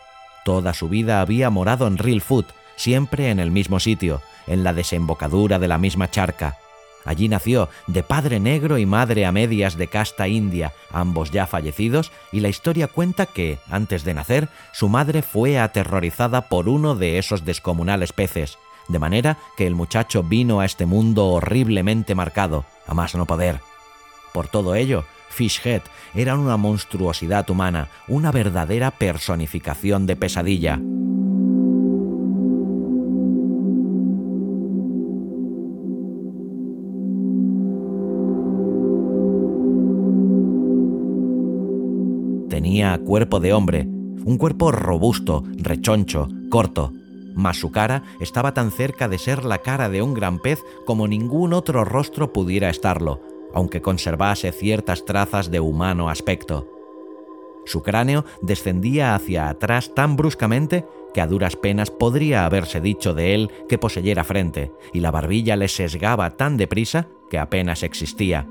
Toda 0.43 0.73
su 0.73 0.89
vida 0.89 1.21
había 1.21 1.49
morado 1.49 1.87
en 1.87 1.97
Real 1.97 2.23
siempre 2.75 3.29
en 3.29 3.39
el 3.39 3.51
mismo 3.51 3.79
sitio, 3.79 4.21
en 4.47 4.63
la 4.63 4.73
desembocadura 4.73 5.59
de 5.59 5.67
la 5.67 5.77
misma 5.77 6.09
charca. 6.09 6.57
Allí 7.05 7.27
nació, 7.27 7.69
de 7.87 8.03
padre 8.03 8.39
negro 8.39 8.77
y 8.77 8.85
madre 8.85 9.25
a 9.25 9.31
medias 9.31 9.75
de 9.75 9.87
casta 9.87 10.27
india, 10.27 10.73
ambos 10.91 11.31
ya 11.31 11.47
fallecidos, 11.47 12.11
y 12.31 12.39
la 12.39 12.49
historia 12.49 12.87
cuenta 12.87 13.25
que, 13.25 13.59
antes 13.69 14.03
de 14.03 14.13
nacer, 14.13 14.49
su 14.71 14.89
madre 14.89 15.21
fue 15.21 15.59
aterrorizada 15.59 16.47
por 16.47 16.69
uno 16.69 16.95
de 16.95 17.17
esos 17.17 17.43
descomunales 17.45 18.13
peces, 18.13 18.57
de 18.87 18.99
manera 18.99 19.37
que 19.57 19.67
el 19.67 19.75
muchacho 19.75 20.23
vino 20.23 20.59
a 20.59 20.65
este 20.65 20.85
mundo 20.85 21.27
horriblemente 21.27 22.15
marcado, 22.15 22.65
a 22.87 22.93
más 22.93 23.15
no 23.15 23.25
poder. 23.25 23.59
Por 24.33 24.47
todo 24.47 24.75
ello, 24.75 25.05
Fishhead 25.29 25.81
era 26.13 26.37
una 26.37 26.57
monstruosidad 26.57 27.49
humana, 27.49 27.89
una 28.07 28.31
verdadera 28.31 28.91
personificación 28.91 30.05
de 30.05 30.15
pesadilla. 30.15 30.79
Tenía 42.73 42.97
cuerpo 42.97 43.39
de 43.39 43.53
hombre, 43.53 43.85
un 44.25 44.39
cuerpo 44.39 44.71
robusto, 44.71 45.43
rechoncho, 45.57 46.27
corto, 46.49 46.91
mas 47.35 47.59
su 47.59 47.71
cara 47.71 48.01
estaba 48.19 48.55
tan 48.55 48.71
cerca 48.71 49.07
de 49.07 49.19
ser 49.19 49.45
la 49.45 49.59
cara 49.59 49.89
de 49.89 50.01
un 50.01 50.15
gran 50.15 50.39
pez 50.39 50.63
como 50.83 51.07
ningún 51.07 51.53
otro 51.53 51.85
rostro 51.85 52.33
pudiera 52.33 52.71
estarlo, 52.71 53.21
aunque 53.53 53.83
conservase 53.83 54.51
ciertas 54.51 55.05
trazas 55.05 55.51
de 55.51 55.59
humano 55.59 56.09
aspecto. 56.09 56.67
Su 57.67 57.83
cráneo 57.83 58.25
descendía 58.41 59.13
hacia 59.13 59.49
atrás 59.49 59.93
tan 59.93 60.15
bruscamente 60.15 60.83
que 61.13 61.21
a 61.21 61.27
duras 61.27 61.55
penas 61.55 61.91
podría 61.91 62.43
haberse 62.43 62.81
dicho 62.81 63.13
de 63.13 63.35
él 63.35 63.51
que 63.69 63.77
poseyera 63.77 64.23
frente, 64.23 64.71
y 64.93 65.01
la 65.01 65.11
barbilla 65.11 65.55
le 65.57 65.67
sesgaba 65.67 66.31
tan 66.31 66.57
deprisa 66.57 67.07
que 67.29 67.37
apenas 67.37 67.83
existía. 67.83 68.47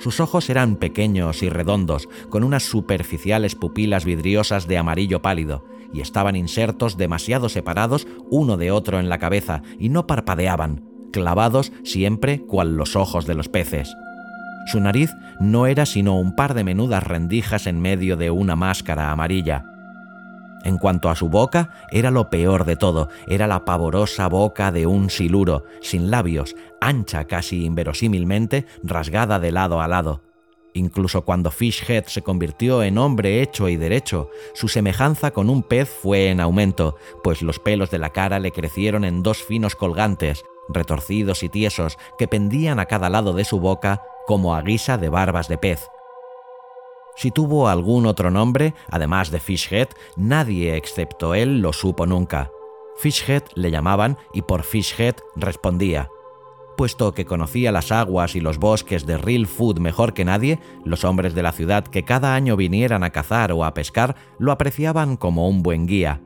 Sus 0.00 0.18
ojos 0.18 0.48
eran 0.48 0.76
pequeños 0.76 1.42
y 1.42 1.50
redondos, 1.50 2.08
con 2.30 2.42
unas 2.42 2.62
superficiales 2.62 3.54
pupilas 3.54 4.06
vidriosas 4.06 4.66
de 4.66 4.78
amarillo 4.78 5.20
pálido, 5.20 5.64
y 5.92 6.00
estaban 6.00 6.36
insertos 6.36 6.96
demasiado 6.96 7.50
separados 7.50 8.06
uno 8.30 8.56
de 8.56 8.70
otro 8.70 8.98
en 8.98 9.10
la 9.10 9.18
cabeza, 9.18 9.62
y 9.78 9.90
no 9.90 10.06
parpadeaban, 10.06 10.84
clavados 11.12 11.72
siempre 11.84 12.40
cual 12.40 12.76
los 12.76 12.96
ojos 12.96 13.26
de 13.26 13.34
los 13.34 13.48
peces. 13.48 13.94
Su 14.66 14.80
nariz 14.80 15.10
no 15.38 15.66
era 15.66 15.84
sino 15.84 16.18
un 16.18 16.34
par 16.34 16.54
de 16.54 16.64
menudas 16.64 17.02
rendijas 17.02 17.66
en 17.66 17.80
medio 17.80 18.16
de 18.16 18.30
una 18.30 18.56
máscara 18.56 19.10
amarilla. 19.10 19.66
En 20.64 20.76
cuanto 20.76 21.08
a 21.08 21.16
su 21.16 21.28
boca, 21.28 21.70
era 21.90 22.10
lo 22.10 22.28
peor 22.28 22.64
de 22.64 22.76
todo, 22.76 23.08
era 23.26 23.46
la 23.46 23.64
pavorosa 23.64 24.28
boca 24.28 24.70
de 24.70 24.86
un 24.86 25.08
siluro, 25.08 25.64
sin 25.80 26.10
labios, 26.10 26.54
ancha 26.80 27.24
casi 27.24 27.64
inverosímilmente, 27.64 28.66
rasgada 28.82 29.38
de 29.38 29.52
lado 29.52 29.80
a 29.80 29.88
lado. 29.88 30.22
Incluso 30.72 31.24
cuando 31.24 31.50
Fishhead 31.50 32.04
se 32.06 32.22
convirtió 32.22 32.82
en 32.82 32.98
hombre 32.98 33.42
hecho 33.42 33.68
y 33.68 33.76
derecho, 33.76 34.30
su 34.54 34.68
semejanza 34.68 35.32
con 35.32 35.50
un 35.50 35.62
pez 35.62 35.88
fue 35.88 36.28
en 36.28 36.40
aumento, 36.40 36.96
pues 37.24 37.42
los 37.42 37.58
pelos 37.58 37.90
de 37.90 37.98
la 37.98 38.10
cara 38.10 38.38
le 38.38 38.52
crecieron 38.52 39.04
en 39.04 39.22
dos 39.22 39.42
finos 39.42 39.74
colgantes, 39.74 40.44
retorcidos 40.68 41.42
y 41.42 41.48
tiesos, 41.48 41.98
que 42.18 42.28
pendían 42.28 42.78
a 42.78 42.86
cada 42.86 43.10
lado 43.10 43.32
de 43.32 43.44
su 43.44 43.58
boca 43.58 44.02
como 44.26 44.54
a 44.54 44.62
guisa 44.62 44.96
de 44.96 45.08
barbas 45.08 45.48
de 45.48 45.58
pez. 45.58 45.88
Si 47.16 47.32
tuvo 47.32 47.68
algún 47.68 48.06
otro 48.06 48.30
nombre, 48.30 48.74
además 48.88 49.30
de 49.32 49.40
Fishhead, 49.40 49.88
nadie 50.16 50.76
excepto 50.76 51.34
él 51.34 51.60
lo 51.60 51.72
supo 51.72 52.06
nunca. 52.06 52.50
Fishhead 52.98 53.42
le 53.54 53.70
llamaban 53.70 54.16
y 54.32 54.42
por 54.42 54.62
Fishhead 54.62 55.16
respondía. 55.34 56.08
Puesto 56.80 57.12
que 57.12 57.26
conocía 57.26 57.72
las 57.72 57.92
aguas 57.92 58.34
y 58.34 58.40
los 58.40 58.56
bosques 58.56 59.04
de 59.04 59.18
Real 59.18 59.46
Food 59.46 59.80
mejor 59.80 60.14
que 60.14 60.24
nadie, 60.24 60.60
los 60.82 61.04
hombres 61.04 61.34
de 61.34 61.42
la 61.42 61.52
ciudad 61.52 61.84
que 61.84 62.06
cada 62.06 62.34
año 62.34 62.56
vinieran 62.56 63.04
a 63.04 63.10
cazar 63.10 63.52
o 63.52 63.66
a 63.66 63.74
pescar 63.74 64.16
lo 64.38 64.50
apreciaban 64.50 65.18
como 65.18 65.46
un 65.46 65.62
buen 65.62 65.86
guía. 65.86 66.22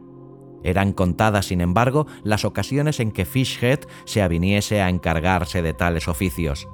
Eran 0.62 0.92
contadas, 0.92 1.46
sin 1.46 1.60
embargo, 1.60 2.06
las 2.22 2.44
ocasiones 2.44 3.00
en 3.00 3.10
que 3.10 3.24
Fishhead 3.24 3.80
se 4.04 4.22
aviniese 4.22 4.80
a 4.80 4.90
encargarse 4.90 5.60
de 5.60 5.74
tales 5.74 6.06
oficios. 6.06 6.68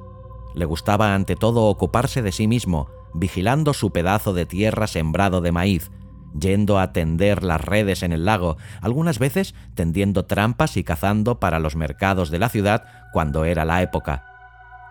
Le 0.54 0.66
gustaba 0.66 1.14
ante 1.14 1.34
todo 1.34 1.64
ocuparse 1.64 2.20
de 2.20 2.32
sí 2.32 2.46
mismo, 2.46 2.90
vigilando 3.14 3.72
su 3.72 3.92
pedazo 3.92 4.34
de 4.34 4.44
tierra 4.44 4.88
sembrado 4.88 5.40
de 5.40 5.52
maíz, 5.52 5.90
yendo 6.38 6.78
a 6.78 6.92
tender 6.92 7.42
las 7.42 7.60
redes 7.60 8.02
en 8.02 8.12
el 8.12 8.24
lago, 8.24 8.56
algunas 8.80 9.18
veces 9.18 9.54
tendiendo 9.74 10.24
trampas 10.24 10.76
y 10.76 10.84
cazando 10.84 11.40
para 11.40 11.58
los 11.58 11.76
mercados 11.76 12.30
de 12.30 12.38
la 12.38 12.48
ciudad 12.48 12.84
cuando 13.12 13.44
era 13.44 13.64
la 13.64 13.82
época. 13.82 14.24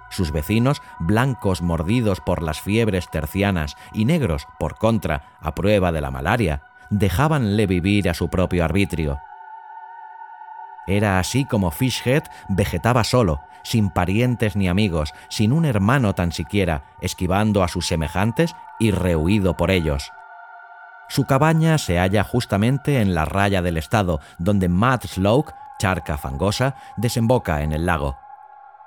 Sus 0.10 0.31
vecinos, 0.31 0.81
blancos 1.00 1.62
mordidos 1.62 2.19
por 2.19 2.41
las 2.41 2.62
fiebres 2.62 3.10
tercianas 3.12 3.75
y 3.93 4.05
negros, 4.05 4.48
por 4.58 4.75
contra, 4.75 5.38
a 5.39 5.53
prueba 5.53 5.91
de 5.91 6.01
la 6.01 6.12
malaria, 6.12 6.63
dejábanle 6.89 7.67
vivir 7.67 8.10
a 8.10 8.13
su 8.13 8.29
propio 8.29 8.65
arbitrio. 8.65 9.19
Era 10.88 11.19
así 11.19 11.46
como 11.46 11.69
Fishhead 11.69 12.24
vegetaba 12.50 13.03
solo, 13.03 13.41
sin 13.62 13.91
parientes 13.91 14.55
ni 14.55 14.67
amigos, 14.67 15.13
sin 15.29 15.51
un 15.51 15.65
hermano 15.65 16.15
tan 16.15 16.31
siquiera, 16.31 16.84
esquivando 17.01 17.63
a 17.63 17.67
sus 17.67 17.86
semejantes 17.86 18.55
y 18.79 18.89
rehuido 18.89 19.55
por 19.55 19.69
ellos. 19.69 20.12
Su 21.10 21.25
cabaña 21.25 21.78
se 21.80 21.98
halla 21.98 22.24
justamente 22.24 23.01
en 23.01 23.16
la 23.16 23.25
raya 23.25 23.62
del 23.63 23.78
estado, 23.78 24.20
donde 24.38 24.70
Mad 24.70 25.01
charca 25.80 26.18
fangosa, 26.18 26.75
desemboca 26.98 27.63
en 27.63 27.72
el 27.72 27.88
lago. 27.88 28.18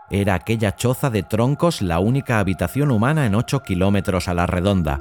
Era 0.08 0.34
aquella 0.34 0.76
choza 0.76 1.10
de 1.10 1.22
troncos 1.22 1.82
la 1.82 1.98
única 1.98 2.38
habitación 2.38 2.90
humana 2.90 3.26
en 3.26 3.34
ocho 3.34 3.62
kilómetros 3.62 4.28
a 4.28 4.34
la 4.34 4.46
redonda. 4.46 5.00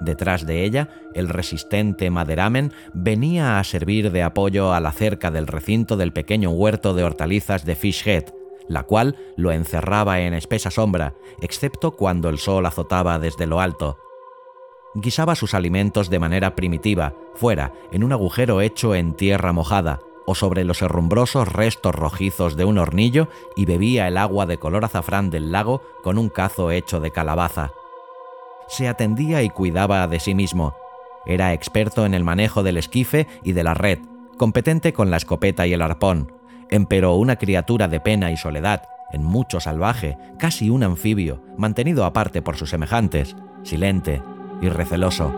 Detrás 0.00 0.44
de 0.44 0.64
ella, 0.64 0.88
el 1.14 1.28
resistente 1.28 2.10
maderamen 2.10 2.72
venía 2.92 3.58
a 3.58 3.64
servir 3.64 4.10
de 4.10 4.22
apoyo 4.22 4.72
a 4.72 4.80
la 4.80 4.92
cerca 4.92 5.30
del 5.30 5.46
recinto 5.46 5.96
del 5.96 6.12
pequeño 6.12 6.50
huerto 6.50 6.94
de 6.94 7.04
hortalizas 7.04 7.64
de 7.64 7.76
Fishhead, 7.76 8.24
la 8.68 8.82
cual 8.82 9.16
lo 9.36 9.52
encerraba 9.52 10.20
en 10.20 10.34
espesa 10.34 10.70
sombra, 10.70 11.14
excepto 11.40 11.92
cuando 11.92 12.28
el 12.28 12.38
sol 12.38 12.66
azotaba 12.66 13.18
desde 13.18 13.46
lo 13.46 13.60
alto. 13.60 13.98
Guisaba 14.98 15.34
sus 15.34 15.54
alimentos 15.54 16.10
de 16.10 16.18
manera 16.18 16.54
primitiva, 16.54 17.14
fuera, 17.34 17.72
en 17.92 18.02
un 18.02 18.12
agujero 18.12 18.60
hecho 18.60 18.94
en 18.94 19.14
tierra 19.14 19.52
mojada, 19.52 20.00
o 20.26 20.34
sobre 20.34 20.64
los 20.64 20.82
herrumbrosos 20.82 21.52
restos 21.52 21.94
rojizos 21.94 22.56
de 22.56 22.64
un 22.64 22.78
hornillo 22.78 23.28
y 23.54 23.64
bebía 23.64 24.08
el 24.08 24.16
agua 24.16 24.46
de 24.46 24.58
color 24.58 24.84
azafrán 24.84 25.30
del 25.30 25.52
lago 25.52 25.82
con 26.02 26.18
un 26.18 26.30
cazo 26.30 26.70
hecho 26.70 26.98
de 27.00 27.12
calabaza 27.12 27.72
se 28.68 28.88
atendía 28.88 29.42
y 29.42 29.50
cuidaba 29.50 30.06
de 30.08 30.20
sí 30.20 30.34
mismo. 30.34 30.74
Era 31.24 31.52
experto 31.52 32.06
en 32.06 32.14
el 32.14 32.24
manejo 32.24 32.62
del 32.62 32.76
esquife 32.76 33.26
y 33.42 33.52
de 33.52 33.64
la 33.64 33.74
red, 33.74 33.98
competente 34.36 34.92
con 34.92 35.10
la 35.10 35.16
escopeta 35.16 35.66
y 35.66 35.72
el 35.72 35.82
arpón, 35.82 36.32
empero 36.70 37.14
una 37.14 37.36
criatura 37.36 37.88
de 37.88 38.00
pena 38.00 38.30
y 38.30 38.36
soledad, 38.36 38.82
en 39.12 39.24
mucho 39.24 39.60
salvaje, 39.60 40.16
casi 40.38 40.70
un 40.70 40.82
anfibio, 40.82 41.42
mantenido 41.56 42.04
aparte 42.04 42.42
por 42.42 42.56
sus 42.56 42.70
semejantes, 42.70 43.36
silente 43.62 44.22
y 44.60 44.68
receloso. 44.68 45.34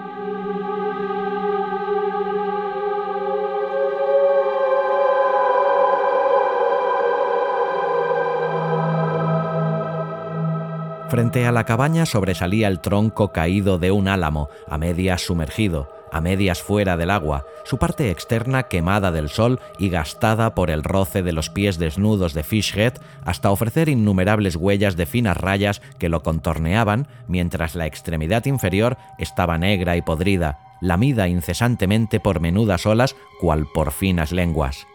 Frente 11.09 11.46
a 11.46 11.52
la 11.52 11.64
cabaña 11.64 12.04
sobresalía 12.04 12.68
el 12.68 12.81
tronco 12.81 13.33
caído 13.33 13.78
de 13.78 13.90
un 13.90 14.09
álamo, 14.09 14.50
a 14.66 14.76
medias 14.76 15.22
sumergido, 15.22 15.88
a 16.12 16.21
medias 16.21 16.62
fuera 16.62 16.97
del 16.97 17.11
agua, 17.11 17.44
su 17.64 17.79
parte 17.79 18.11
externa 18.11 18.64
quemada 18.64 19.12
del 19.12 19.29
sol 19.29 19.61
y 19.79 19.88
gastada 19.88 20.55
por 20.55 20.71
el 20.71 20.85
roce 20.85 21.23
de 21.23 21.33
los 21.33 21.51
pies 21.51 21.79
desnudos 21.79 22.35
de 22.35 22.42
Fishhead 22.42 22.94
hasta 23.25 23.51
ofrecer 23.51 23.88
innumerables 23.88 24.57
huellas 24.57 24.97
de 24.97 25.07
finas 25.07 25.37
rayas 25.37 25.81
que 25.99 26.09
lo 26.09 26.23
contorneaban, 26.23 27.09
mientras 27.27 27.75
la 27.75 27.87
extremidad 27.87 28.44
inferior 28.47 28.97
estaba 29.18 29.59
negra 29.59 29.97
y 29.97 30.03
podrida, 30.03 30.59
lamida 30.81 31.29
incesantemente 31.29 32.21
por 32.21 32.40
menudas 32.40 32.87
olas 32.87 33.16
cual 33.40 33.66
por 33.73 33.92
finas 33.92 34.33
lenguas. 34.33 34.87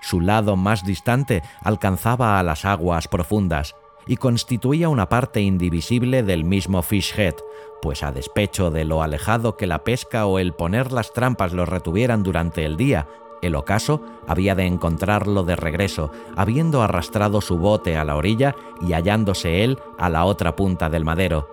Su 0.00 0.20
lado 0.20 0.56
más 0.56 0.84
distante 0.84 1.42
alcanzaba 1.62 2.38
a 2.38 2.42
las 2.42 2.64
aguas 2.64 3.08
profundas, 3.08 3.74
y 4.06 4.16
constituía 4.16 4.88
una 4.88 5.08
parte 5.08 5.40
indivisible 5.40 6.22
del 6.22 6.44
mismo 6.44 6.82
Fishhead, 6.82 7.34
pues 7.82 8.02
a 8.02 8.12
despecho 8.12 8.70
de 8.70 8.84
lo 8.84 9.02
alejado 9.02 9.56
que 9.56 9.66
la 9.66 9.84
pesca 9.84 10.26
o 10.26 10.38
el 10.38 10.54
poner 10.54 10.92
las 10.92 11.12
trampas 11.12 11.52
lo 11.52 11.66
retuvieran 11.66 12.22
durante 12.22 12.64
el 12.64 12.76
día, 12.76 13.06
el 13.42 13.54
ocaso 13.54 14.02
había 14.26 14.54
de 14.54 14.64
encontrarlo 14.64 15.44
de 15.44 15.56
regreso, 15.56 16.10
habiendo 16.36 16.82
arrastrado 16.82 17.40
su 17.40 17.58
bote 17.58 17.96
a 17.96 18.04
la 18.04 18.16
orilla 18.16 18.56
y 18.80 18.92
hallándose 18.92 19.62
él 19.62 19.78
a 19.98 20.08
la 20.08 20.24
otra 20.24 20.56
punta 20.56 20.88
del 20.88 21.04
madero. 21.04 21.48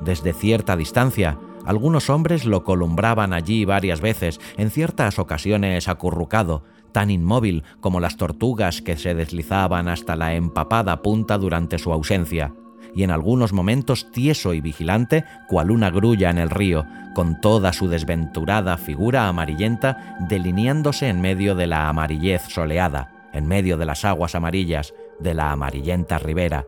Desde 0.00 0.32
cierta 0.32 0.76
distancia, 0.76 1.38
algunos 1.64 2.10
hombres 2.10 2.44
lo 2.44 2.64
columbraban 2.64 3.32
allí 3.32 3.64
varias 3.64 4.00
veces, 4.00 4.40
en 4.56 4.70
ciertas 4.70 5.18
ocasiones 5.18 5.88
acurrucado, 5.88 6.64
tan 6.92 7.10
inmóvil 7.10 7.64
como 7.80 8.00
las 8.00 8.16
tortugas 8.16 8.82
que 8.82 8.96
se 8.96 9.14
deslizaban 9.14 9.88
hasta 9.88 10.16
la 10.16 10.34
empapada 10.34 11.02
punta 11.02 11.38
durante 11.38 11.78
su 11.78 11.92
ausencia, 11.92 12.52
y 12.94 13.02
en 13.02 13.10
algunos 13.10 13.52
momentos 13.52 14.10
tieso 14.10 14.54
y 14.54 14.60
vigilante, 14.60 15.24
cual 15.48 15.70
una 15.70 15.90
grulla 15.90 16.30
en 16.30 16.38
el 16.38 16.50
río, 16.50 16.86
con 17.14 17.40
toda 17.40 17.72
su 17.72 17.88
desventurada 17.88 18.76
figura 18.76 19.28
amarillenta 19.28 20.16
delineándose 20.28 21.08
en 21.08 21.20
medio 21.20 21.54
de 21.54 21.66
la 21.66 21.88
amarillez 21.88 22.42
soleada, 22.48 23.30
en 23.32 23.46
medio 23.46 23.76
de 23.76 23.86
las 23.86 24.04
aguas 24.04 24.34
amarillas, 24.34 24.94
de 25.18 25.34
la 25.34 25.52
amarillenta 25.52 26.18
ribera, 26.18 26.64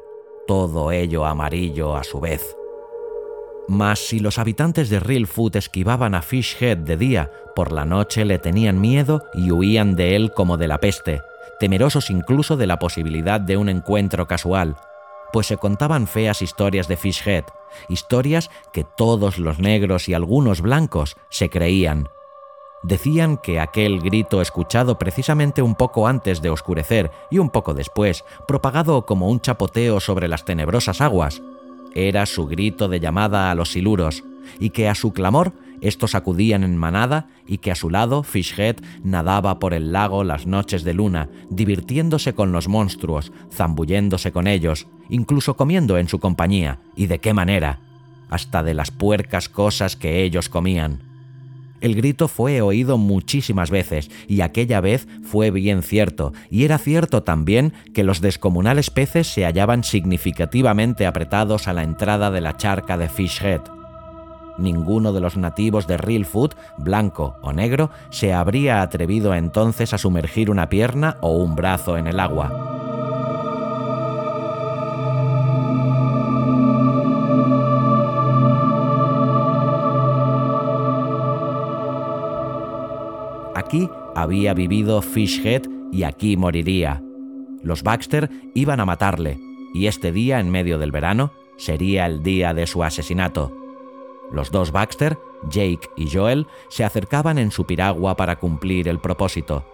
todo 0.47 0.93
ello 0.93 1.25
amarillo 1.25 1.97
a 1.97 2.05
su 2.05 2.21
vez. 2.21 2.57
Mas 3.73 4.01
si 4.01 4.19
los 4.19 4.39
habitantes 4.39 4.91
de 4.91 5.01
Real 5.01 5.27
esquivaban 5.55 6.15
a 6.15 6.21
Fishhead 6.21 6.77
de 6.77 6.99
día, 6.99 7.31
por 7.57 7.73
la 7.73 7.87
noche 7.87 8.27
le 8.27 8.39
tenían 8.39 8.79
miedo 8.79 9.25
y 9.33 9.51
huían 9.51 9.97
de 9.97 10.15
él 10.15 10.35
como 10.35 10.59
de 10.59 10.69
la 10.69 10.77
peste, 10.77 11.23
temerosos 11.59 12.11
incluso 12.11 12.59
de 12.59 12.67
la 12.67 12.79
posibilidad 12.79 13.41
de 13.41 13.57
un 13.57 13.71
encuentro 13.71 14.29
casual, 14.29 14.77
pues 15.33 15.47
se 15.47 15.57
contaban 15.57 16.07
feas 16.07 16.43
historias 16.43 16.87
de 16.87 16.99
Fishhead, 16.99 17.45
historias 17.89 18.51
que 18.75 18.85
todos 18.85 19.39
los 19.39 19.59
negros 19.59 20.07
y 20.11 20.13
algunos 20.13 20.61
blancos 20.61 21.17
se 21.31 21.49
creían. 21.49 22.11
Decían 22.83 23.39
que 23.39 23.59
aquel 23.59 24.01
grito 24.03 24.43
escuchado 24.43 24.99
precisamente 24.99 25.63
un 25.63 25.77
poco 25.77 26.07
antes 26.07 26.43
de 26.43 26.51
oscurecer 26.51 27.11
y 27.31 27.39
un 27.39 27.49
poco 27.49 27.73
después, 27.73 28.27
propagado 28.47 29.07
como 29.07 29.31
un 29.31 29.41
chapoteo 29.41 29.99
sobre 29.99 30.29
las 30.29 30.45
tenebrosas 30.45 31.01
aguas, 31.01 31.41
era 31.95 32.27
su 32.27 32.47
grito 32.47 32.89
de 32.89 33.01
llamada 33.01 33.51
a 33.51 33.55
los 33.55 33.73
siluros, 33.73 34.25
y 34.59 34.71
que 34.71 34.89
a 34.89 34.95
su 34.95 35.13
clamor 35.13 35.53
estos 35.81 36.15
acudían 36.15 36.63
en 36.63 36.77
manada 36.77 37.27
y 37.47 37.59
que 37.59 37.73
a 37.73 37.75
su 37.75 37.91
lado 37.91 38.23
Fishhead 38.23 38.77
nadaba 39.03 39.59
por 39.59 39.75
el 39.75 39.93
lago 39.93 40.23
las 40.23 40.47
noches 40.47 40.85
de 40.85 40.95
luna, 40.95 41.29
divirtiéndose 41.51 42.35
con 42.35 42.53
los 42.53 42.69
monstruos, 42.69 43.33
zambulléndose 43.51 44.31
con 44.31 44.47
ellos, 44.47 44.87
incluso 45.11 45.57
comiendo 45.57 45.99
en 45.99 46.09
su 46.09 46.21
compañía, 46.21 46.79
y 46.95 47.07
de 47.07 47.19
qué 47.19 47.35
manera, 47.35 47.81
hasta 48.31 48.63
de 48.63 48.75
las 48.75 48.93
puercas 48.93 49.49
cosas 49.49 49.97
que 49.97 50.23
ellos 50.23 50.49
comían. 50.49 51.12
El 51.83 51.97
grito 51.97 52.29
fue 52.29 52.63
oído 52.63 52.97
muchísimas 52.97 53.71
veces, 53.71 54.09
y 54.29 54.41
aquella 54.41 54.81
vez 54.81 55.09
fue 55.25 55.51
bien 55.51 55.83
cierto, 55.83 56.33
y 56.49 56.65
era 56.65 56.79
cierto 56.79 57.25
también 57.25 57.73
que 57.93 58.05
los 58.05 58.21
descomunales 58.21 58.89
peces 58.89 59.27
se 59.27 59.45
hallaban 59.45 59.83
significativamente 59.83 61.07
apretados 61.07 61.67
a 61.67 61.73
la 61.73 61.83
entrada 61.83 62.31
de 62.31 62.41
la 62.41 62.57
charca 62.57 62.97
de 62.97 63.09
Fishhead. 63.09 63.63
Ninguno 64.59 65.13
de 65.13 65.21
los 65.21 65.37
nativos 65.37 65.89
de 65.89 65.97
Real 65.97 66.25
Food, 66.25 66.53
blanco 66.79 67.35
o 67.43 67.53
negro, 67.53 67.91
se 68.11 68.33
habría 68.33 68.81
atrevido 68.81 69.35
entonces 69.35 69.93
a 69.93 69.99
sumergir 69.99 70.51
una 70.51 70.69
pierna 70.69 71.17
o 71.21 71.37
un 71.37 71.57
brazo 71.57 71.97
en 71.97 72.07
el 72.07 72.21
agua. 72.21 72.92
Aquí 83.63 83.89
había 84.17 84.55
vivido 84.55 85.01
Fishhead 85.03 85.63
y 85.93 86.03
aquí 86.03 86.37
moriría. 86.37 87.01
Los 87.63 87.85
Baxter 87.85 88.29
iban 88.55 88.81
a 88.81 88.85
matarle, 88.85 89.39
y 89.73 89.87
este 89.87 90.11
día, 90.11 90.41
en 90.41 90.51
medio 90.51 90.79
del 90.81 90.91
verano, 90.91 91.33
sería 91.57 92.07
el 92.07 92.25
día 92.25 92.55
de 92.55 92.67
su 92.67 92.83
asesinato. 92.83 93.57
Los 94.33 94.51
dos 94.51 94.73
Baxter, 94.73 95.17
Jake 95.49 95.89
y 95.97 96.11
Joel, 96.11 96.49
se 96.71 96.83
acercaban 96.83 97.39
en 97.39 97.53
su 97.53 97.65
piragua 97.65 98.17
para 98.17 98.41
cumplir 98.41 98.89
el 98.89 98.99
propósito. 98.99 99.65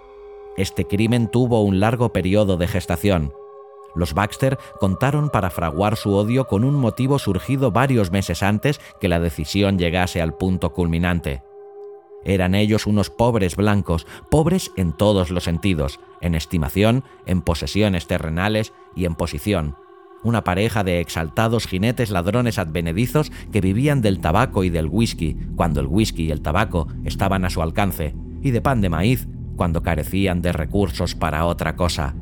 Este 0.59 0.87
crimen 0.87 1.31
tuvo 1.31 1.63
un 1.63 1.81
largo 1.81 2.13
periodo 2.13 2.59
de 2.59 2.69
gestación. 2.69 3.33
Los 3.95 4.13
Baxter 4.13 4.59
contaron 4.79 5.31
para 5.31 5.49
fraguar 5.49 5.97
su 5.97 6.13
odio 6.13 6.47
con 6.47 6.63
un 6.63 6.75
motivo 6.75 7.19
surgido 7.19 7.73
varios 7.73 8.11
meses 8.11 8.43
antes 8.43 8.83
que 9.01 9.09
la 9.09 9.19
decisión 9.19 9.79
llegase 9.79 10.21
al 10.21 10.37
punto 10.37 10.75
culminante. 10.75 11.48
Eran 12.25 12.55
ellos 12.55 12.87
unos 12.87 13.11
pobres 13.11 13.57
blancos, 13.57 14.07
pobres 14.31 14.73
en 14.77 14.93
todos 14.93 15.31
los 15.31 15.45
sentidos, 15.45 16.01
en 16.21 16.35
estimación, 16.35 17.05
en 17.27 17.43
posesiones 17.43 18.07
terrenales 18.07 18.73
y 18.95 19.05
en 19.05 19.15
posición. 19.15 19.77
Una 20.25 20.43
pareja 20.43 20.83
de 20.83 21.01
exaltados 21.01 21.67
jinetes 21.67 22.11
ladrones 22.11 22.59
advenedizos 22.59 23.31
que 23.53 23.61
vivían 23.61 24.03
del 24.03 24.19
tabaco 24.19 24.65
y 24.65 24.69
del 24.69 24.89
whisky, 24.91 25.37
cuando 25.55 25.81
el 25.81 25.87
whisky 25.87 26.25
y 26.25 26.31
el 26.33 26.43
tabaco 26.43 26.89
estaban 27.05 27.45
a 27.45 27.51
su 27.51 27.63
alcance, 27.63 28.15
y 28.43 28.51
de 28.51 28.61
pan 28.61 28.81
de 28.81 28.89
maíz, 28.89 29.29
cuando 29.57 29.83
carecían 29.83 30.43
de 30.43 30.53
recursos 30.53 31.15
para 31.15 31.45
otra 31.47 31.77
cosa. 31.77 32.15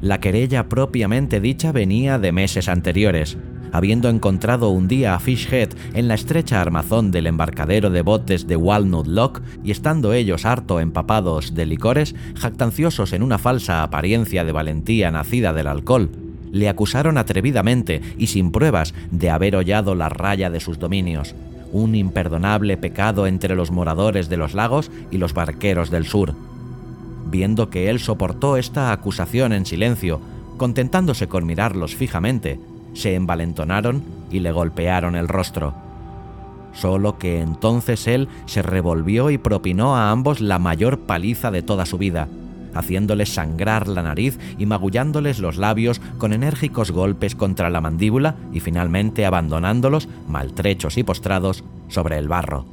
La 0.00 0.20
querella 0.20 0.68
propiamente 0.68 1.40
dicha 1.40 1.72
venía 1.72 2.18
de 2.18 2.30
meses 2.30 2.68
anteriores, 2.68 3.38
habiendo 3.76 4.08
encontrado 4.08 4.70
un 4.70 4.88
día 4.88 5.14
a 5.14 5.20
Fishhead 5.20 5.68
en 5.92 6.08
la 6.08 6.14
estrecha 6.14 6.60
armazón 6.60 7.10
del 7.10 7.26
embarcadero 7.26 7.90
de 7.90 8.02
botes 8.02 8.46
de 8.46 8.56
Walnut 8.56 9.06
Lock 9.06 9.42
y 9.62 9.70
estando 9.70 10.14
ellos 10.14 10.46
harto 10.46 10.80
empapados 10.80 11.54
de 11.54 11.66
licores, 11.66 12.14
jactanciosos 12.36 13.12
en 13.12 13.22
una 13.22 13.38
falsa 13.38 13.82
apariencia 13.82 14.44
de 14.44 14.52
valentía 14.52 15.10
nacida 15.10 15.52
del 15.52 15.66
alcohol, 15.66 16.10
le 16.52 16.68
acusaron 16.70 17.18
atrevidamente 17.18 18.00
y 18.16 18.28
sin 18.28 18.50
pruebas 18.50 18.94
de 19.10 19.28
haber 19.28 19.56
hollado 19.56 19.94
la 19.94 20.08
raya 20.08 20.48
de 20.48 20.60
sus 20.60 20.78
dominios, 20.78 21.34
un 21.70 21.94
imperdonable 21.94 22.78
pecado 22.78 23.26
entre 23.26 23.54
los 23.54 23.70
moradores 23.70 24.30
de 24.30 24.38
los 24.38 24.54
lagos 24.54 24.90
y 25.10 25.18
los 25.18 25.34
barqueros 25.34 25.90
del 25.90 26.06
sur. 26.06 26.34
Viendo 27.30 27.68
que 27.68 27.90
él 27.90 28.00
soportó 28.00 28.56
esta 28.56 28.92
acusación 28.92 29.52
en 29.52 29.66
silencio, 29.66 30.20
contentándose 30.56 31.26
con 31.26 31.44
mirarlos 31.44 31.94
fijamente, 31.94 32.58
se 32.96 33.14
envalentonaron 33.14 34.02
y 34.30 34.40
le 34.40 34.50
golpearon 34.52 35.14
el 35.16 35.28
rostro. 35.28 35.74
Solo 36.72 37.18
que 37.18 37.40
entonces 37.40 38.06
él 38.06 38.28
se 38.46 38.62
revolvió 38.62 39.30
y 39.30 39.38
propinó 39.38 39.96
a 39.96 40.10
ambos 40.10 40.40
la 40.40 40.58
mayor 40.58 41.00
paliza 41.00 41.50
de 41.50 41.62
toda 41.62 41.86
su 41.86 41.98
vida, 41.98 42.28
haciéndoles 42.74 43.32
sangrar 43.32 43.86
la 43.86 44.02
nariz 44.02 44.38
y 44.58 44.66
magullándoles 44.66 45.38
los 45.38 45.56
labios 45.56 46.00
con 46.18 46.32
enérgicos 46.32 46.90
golpes 46.90 47.34
contra 47.34 47.70
la 47.70 47.80
mandíbula 47.80 48.36
y 48.52 48.60
finalmente 48.60 49.24
abandonándolos, 49.24 50.08
maltrechos 50.28 50.98
y 50.98 51.02
postrados, 51.02 51.64
sobre 51.88 52.18
el 52.18 52.28
barro. 52.28 52.66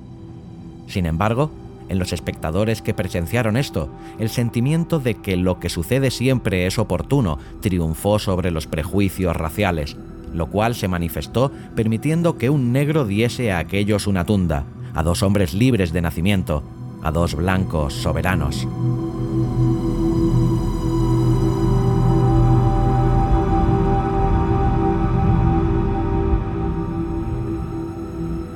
Sin 0.88 1.06
embargo, 1.06 1.52
en 1.94 2.00
los 2.00 2.12
espectadores 2.12 2.82
que 2.82 2.94
presenciaron 2.94 3.56
esto, 3.56 3.88
el 4.20 4.30
sentimiento 4.30 5.00
de 5.00 5.16
que 5.16 5.38
lo 5.38 5.60
que 5.60 5.70
sucede 5.70 6.12
siempre 6.12 6.66
es 6.66 6.78
oportuno 6.78 7.38
triunfó 7.62 8.20
sobre 8.20 8.52
los 8.52 8.68
prejuicios 8.68 9.36
raciales, 9.36 9.96
lo 10.34 10.48
cual 10.48 10.76
se 10.76 10.88
manifestó 10.88 11.52
permitiendo 11.76 12.38
que 12.38 12.50
un 12.50 12.74
negro 12.74 13.06
diese 13.06 13.52
a 13.52 13.60
aquellos 13.60 14.08
una 14.08 14.26
tunda, 14.26 14.66
a 14.94 15.04
dos 15.04 15.24
hombres 15.24 15.54
libres 15.54 15.94
de 15.94 16.02
nacimiento, 16.02 16.64
a 17.04 17.12
dos 17.12 17.36
blancos 17.36 17.94
soberanos. 17.94 18.68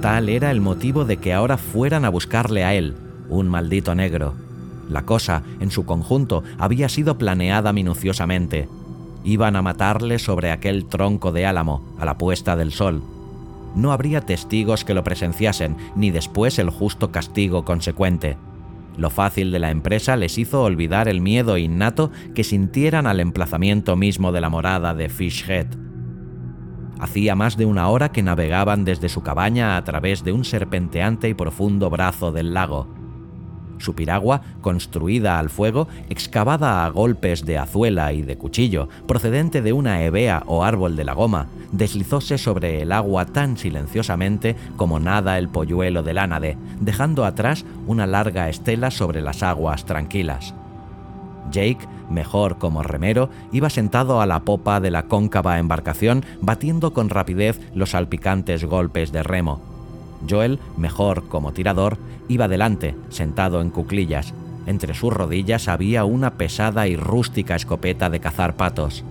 Tal 0.01 0.29
era 0.29 0.51
el 0.51 0.61
motivo 0.61 1.05
de 1.05 1.17
que 1.17 1.33
ahora 1.33 1.57
fueran 1.57 2.05
a 2.05 2.09
buscarle 2.09 2.63
a 2.63 2.73
él, 2.73 2.95
un 3.29 3.47
maldito 3.47 3.95
negro. 3.95 4.33
La 4.89 5.03
cosa, 5.03 5.43
en 5.59 5.71
su 5.71 5.85
conjunto, 5.85 6.43
había 6.57 6.87
sido 6.89 7.17
planeada 7.17 7.73
minuciosamente, 7.73 8.69
Iban 9.27 9.57
a 9.57 9.61
matarle 9.61 10.19
sobre 10.19 10.51
aquel 10.51 10.85
tronco 10.85 11.33
de 11.33 11.45
álamo, 11.45 11.83
a 11.99 12.05
la 12.05 12.17
puesta 12.17 12.55
del 12.55 12.71
sol. 12.71 13.03
No 13.75 13.91
habría 13.91 14.21
testigos 14.21 14.85
que 14.85 14.93
lo 14.93 15.03
presenciasen, 15.03 15.75
ni 15.97 16.11
después 16.11 16.59
el 16.59 16.69
justo 16.69 17.11
castigo 17.11 17.65
consecuente. 17.65 18.37
Lo 18.95 19.09
fácil 19.09 19.51
de 19.51 19.59
la 19.59 19.69
empresa 19.69 20.15
les 20.15 20.37
hizo 20.37 20.63
olvidar 20.63 21.09
el 21.09 21.19
miedo 21.19 21.57
innato 21.57 22.09
que 22.33 22.45
sintieran 22.45 23.05
al 23.05 23.19
emplazamiento 23.19 23.97
mismo 23.97 24.31
de 24.31 24.39
la 24.39 24.49
morada 24.49 24.93
de 24.93 25.09
Fishhead. 25.09 25.67
Hacía 26.97 27.35
más 27.35 27.57
de 27.57 27.65
una 27.65 27.89
hora 27.89 28.13
que 28.13 28.23
navegaban 28.23 28.85
desde 28.85 29.09
su 29.09 29.23
cabaña 29.23 29.75
a 29.75 29.83
través 29.83 30.23
de 30.23 30.31
un 30.31 30.45
serpenteante 30.45 31.27
y 31.27 31.33
profundo 31.33 31.89
brazo 31.89 32.31
del 32.31 32.53
lago. 32.53 32.87
Su 33.77 33.93
piragua, 33.93 34.41
construida 34.61 35.39
al 35.39 35.49
fuego, 35.49 35.87
excavada 36.09 36.85
a 36.85 36.89
golpes 36.89 37.45
de 37.45 37.57
azuela 37.57 38.11
y 38.13 38.21
de 38.21 38.37
cuchillo, 38.37 38.89
procedente 39.07 39.61
de 39.61 39.73
una 39.73 40.03
hebea 40.03 40.43
o 40.47 40.63
árbol 40.63 40.95
de 40.95 41.03
la 41.03 41.13
goma, 41.13 41.47
deslizóse 41.71 42.37
sobre 42.37 42.81
el 42.81 42.91
agua 42.91 43.25
tan 43.25 43.57
silenciosamente 43.57 44.55
como 44.75 44.99
nada 44.99 45.37
el 45.37 45.49
polluelo 45.49 46.03
del 46.03 46.17
ánade, 46.17 46.57
dejando 46.79 47.25
atrás 47.25 47.65
una 47.85 48.07
larga 48.07 48.49
estela 48.49 48.91
sobre 48.91 49.21
las 49.21 49.43
aguas 49.43 49.85
tranquilas. 49.85 50.53
Jake, 51.51 51.87
mejor 52.09 52.57
como 52.57 52.83
remero, 52.83 53.29
iba 53.51 53.69
sentado 53.69 54.21
a 54.21 54.25
la 54.25 54.41
popa 54.41 54.79
de 54.79 54.91
la 54.91 55.03
cóncava 55.03 55.59
embarcación, 55.59 56.25
batiendo 56.41 56.93
con 56.93 57.09
rapidez 57.09 57.59
los 57.73 57.91
salpicantes 57.91 58.65
golpes 58.65 59.11
de 59.11 59.23
remo. 59.23 59.61
Joel, 60.27 60.59
mejor 60.77 61.27
como 61.27 61.53
tirador, 61.53 61.97
iba 62.27 62.47
delante, 62.47 62.95
sentado 63.09 63.61
en 63.61 63.69
cuclillas. 63.69 64.33
Entre 64.65 64.93
sus 64.93 65.13
rodillas 65.13 65.67
había 65.67 66.03
una 66.05 66.31
pesada 66.31 66.87
y 66.87 66.95
rústica 66.95 67.55
escopeta 67.55 68.09
de 68.09 68.19
cazar 68.19 68.55
patos. 68.55 69.03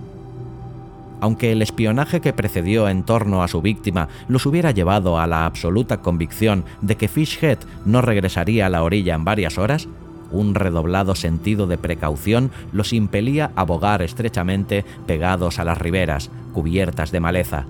Aunque 1.19 1.51
el 1.51 1.63
espionaje 1.63 2.21
que 2.21 2.33
precedió 2.33 2.87
en 2.89 3.03
torno 3.03 3.41
a 3.41 3.47
su 3.47 3.61
víctima 3.61 4.07
los 4.27 4.45
hubiera 4.45 4.71
llevado 4.71 5.19
a 5.19 5.25
la 5.25 5.45
absoluta 5.45 5.97
convicción 5.97 6.63
de 6.81 6.95
que 6.95 7.07
Fishhead 7.07 7.57
no 7.85 8.01
regresaría 8.01 8.67
a 8.67 8.69
la 8.69 8.83
orilla 8.83 9.15
en 9.15 9.25
varias 9.25 9.57
horas, 9.57 9.87
un 10.31 10.53
redoblado 10.53 11.15
sentido 11.15 11.65
de 11.65 11.77
precaución 11.77 12.51
los 12.71 12.93
impelía 12.93 13.51
a 13.55 13.63
bogar 13.63 14.03
estrechamente 14.03 14.85
pegados 15.07 15.57
a 15.57 15.63
las 15.63 15.79
riberas, 15.79 16.29
cubiertas 16.53 17.11
de 17.11 17.19
maleza 17.19 17.65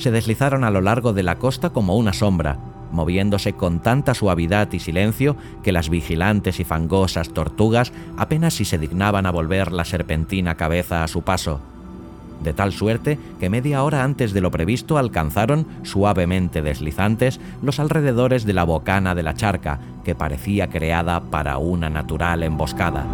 se 0.00 0.10
deslizaron 0.10 0.64
a 0.64 0.70
lo 0.70 0.80
largo 0.80 1.12
de 1.12 1.22
la 1.22 1.36
costa 1.36 1.70
como 1.70 1.96
una 1.96 2.12
sombra, 2.12 2.58
moviéndose 2.90 3.52
con 3.52 3.80
tanta 3.80 4.14
suavidad 4.14 4.72
y 4.72 4.78
silencio 4.78 5.36
que 5.62 5.72
las 5.72 5.88
vigilantes 5.88 6.60
y 6.60 6.64
fangosas 6.64 7.30
tortugas 7.30 7.92
apenas 8.16 8.54
si 8.54 8.64
se 8.64 8.78
dignaban 8.78 9.26
a 9.26 9.30
volver 9.30 9.72
la 9.72 9.84
serpentina 9.84 10.56
cabeza 10.56 11.04
a 11.04 11.08
su 11.08 11.22
paso, 11.22 11.60
de 12.42 12.52
tal 12.52 12.72
suerte 12.72 13.18
que 13.38 13.50
media 13.50 13.82
hora 13.82 14.02
antes 14.02 14.32
de 14.32 14.40
lo 14.40 14.50
previsto 14.50 14.98
alcanzaron, 14.98 15.66
suavemente 15.82 16.62
deslizantes, 16.62 17.40
los 17.62 17.78
alrededores 17.80 18.44
de 18.44 18.54
la 18.54 18.64
bocana 18.64 19.14
de 19.14 19.22
la 19.22 19.34
charca, 19.34 19.78
que 20.04 20.14
parecía 20.14 20.68
creada 20.68 21.20
para 21.20 21.58
una 21.58 21.90
natural 21.90 22.42
emboscada. 22.42 23.04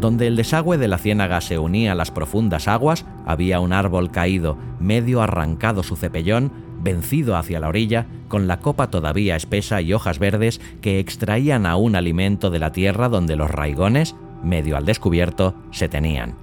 Donde 0.00 0.26
el 0.26 0.36
desagüe 0.36 0.78
de 0.78 0.88
la 0.88 0.96
ciénaga 0.96 1.42
se 1.42 1.58
unía 1.58 1.92
a 1.92 1.94
las 1.94 2.10
profundas 2.10 2.68
aguas, 2.68 3.04
había 3.26 3.60
un 3.60 3.74
árbol 3.74 4.10
caído, 4.10 4.56
medio 4.80 5.20
arrancado 5.20 5.82
su 5.82 5.94
cepellón, 5.94 6.52
vencido 6.82 7.36
hacia 7.36 7.60
la 7.60 7.68
orilla, 7.68 8.06
con 8.28 8.48
la 8.48 8.60
copa 8.60 8.90
todavía 8.90 9.36
espesa 9.36 9.82
y 9.82 9.92
hojas 9.92 10.18
verdes 10.18 10.58
que 10.80 11.00
extraían 11.00 11.66
aún 11.66 11.96
alimento 11.96 12.48
de 12.48 12.60
la 12.60 12.72
tierra 12.72 13.10
donde 13.10 13.36
los 13.36 13.50
raigones, 13.50 14.16
medio 14.42 14.78
al 14.78 14.86
descubierto, 14.86 15.54
se 15.70 15.90
tenían. 15.90 16.34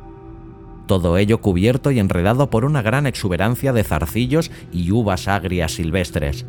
Todo 0.85 1.17
ello 1.17 1.41
cubierto 1.41 1.89
y 1.89 1.97
enredado 1.97 2.51
por 2.51 2.63
una 2.63 2.83
gran 2.83 3.07
exuberancia 3.07 3.73
de 3.73 3.83
zarcillos 3.83 4.51
y 4.71 4.91
uvas 4.91 5.27
agrias 5.27 5.73
silvestres. 5.73 6.45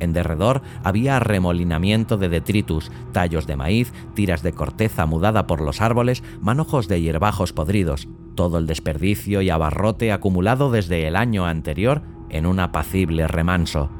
En 0.00 0.12
derredor 0.12 0.62
había 0.84 1.16
arremolinamiento 1.16 2.16
de 2.16 2.28
detritus, 2.28 2.90
tallos 3.12 3.46
de 3.46 3.56
maíz, 3.56 3.92
tiras 4.14 4.42
de 4.42 4.52
corteza 4.52 5.06
mudada 5.06 5.46
por 5.46 5.60
los 5.60 5.80
árboles, 5.80 6.22
manojos 6.40 6.88
de 6.88 7.00
hierbajos 7.00 7.52
podridos, 7.52 8.08
todo 8.34 8.58
el 8.58 8.66
desperdicio 8.66 9.42
y 9.42 9.50
abarrote 9.50 10.12
acumulado 10.12 10.70
desde 10.70 11.06
el 11.06 11.16
año 11.16 11.46
anterior 11.46 12.02
en 12.28 12.46
un 12.46 12.60
apacible 12.60 13.26
remanso. 13.26 13.90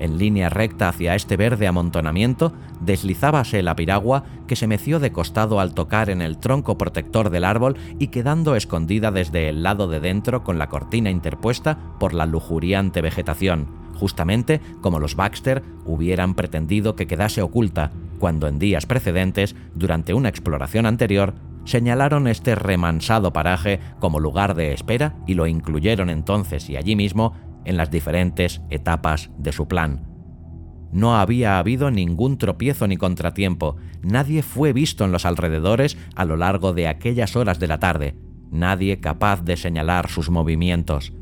En 0.00 0.18
línea 0.18 0.48
recta 0.48 0.88
hacia 0.88 1.14
este 1.14 1.36
verde 1.36 1.68
amontonamiento, 1.68 2.52
deslizábase 2.80 3.62
la 3.62 3.76
piragua 3.76 4.24
que 4.48 4.56
se 4.56 4.66
meció 4.66 4.98
de 4.98 5.12
costado 5.12 5.60
al 5.60 5.72
tocar 5.72 6.10
en 6.10 6.20
el 6.20 6.38
tronco 6.38 6.76
protector 6.76 7.30
del 7.30 7.44
árbol 7.44 7.76
y 8.00 8.08
quedando 8.08 8.56
escondida 8.56 9.12
desde 9.12 9.48
el 9.48 9.62
lado 9.62 9.86
de 9.86 10.00
dentro 10.00 10.42
con 10.42 10.58
la 10.58 10.68
cortina 10.68 11.10
interpuesta 11.10 11.78
por 12.00 12.12
la 12.12 12.26
lujuriante 12.26 13.02
vegetación, 13.02 13.83
justamente 13.94 14.60
como 14.80 14.98
los 14.98 15.16
Baxter 15.16 15.62
hubieran 15.84 16.34
pretendido 16.34 16.96
que 16.96 17.06
quedase 17.06 17.42
oculta, 17.42 17.90
cuando 18.18 18.46
en 18.46 18.58
días 18.58 18.86
precedentes, 18.86 19.56
durante 19.74 20.14
una 20.14 20.28
exploración 20.28 20.86
anterior, 20.86 21.34
señalaron 21.64 22.26
este 22.28 22.54
remansado 22.54 23.32
paraje 23.32 23.80
como 23.98 24.20
lugar 24.20 24.54
de 24.54 24.72
espera 24.72 25.16
y 25.26 25.34
lo 25.34 25.46
incluyeron 25.46 26.10
entonces 26.10 26.68
y 26.68 26.76
allí 26.76 26.96
mismo 26.96 27.34
en 27.64 27.76
las 27.76 27.90
diferentes 27.90 28.60
etapas 28.70 29.30
de 29.38 29.52
su 29.52 29.66
plan. 29.66 30.14
No 30.92 31.16
había 31.16 31.58
habido 31.58 31.90
ningún 31.90 32.38
tropiezo 32.38 32.86
ni 32.86 32.96
contratiempo, 32.96 33.76
nadie 34.02 34.42
fue 34.42 34.72
visto 34.72 35.04
en 35.04 35.10
los 35.10 35.26
alrededores 35.26 35.96
a 36.14 36.24
lo 36.24 36.36
largo 36.36 36.72
de 36.72 36.86
aquellas 36.86 37.34
horas 37.34 37.58
de 37.58 37.66
la 37.66 37.80
tarde, 37.80 38.14
nadie 38.52 39.00
capaz 39.00 39.42
de 39.42 39.56
señalar 39.56 40.08
sus 40.08 40.30
movimientos, 40.30 41.12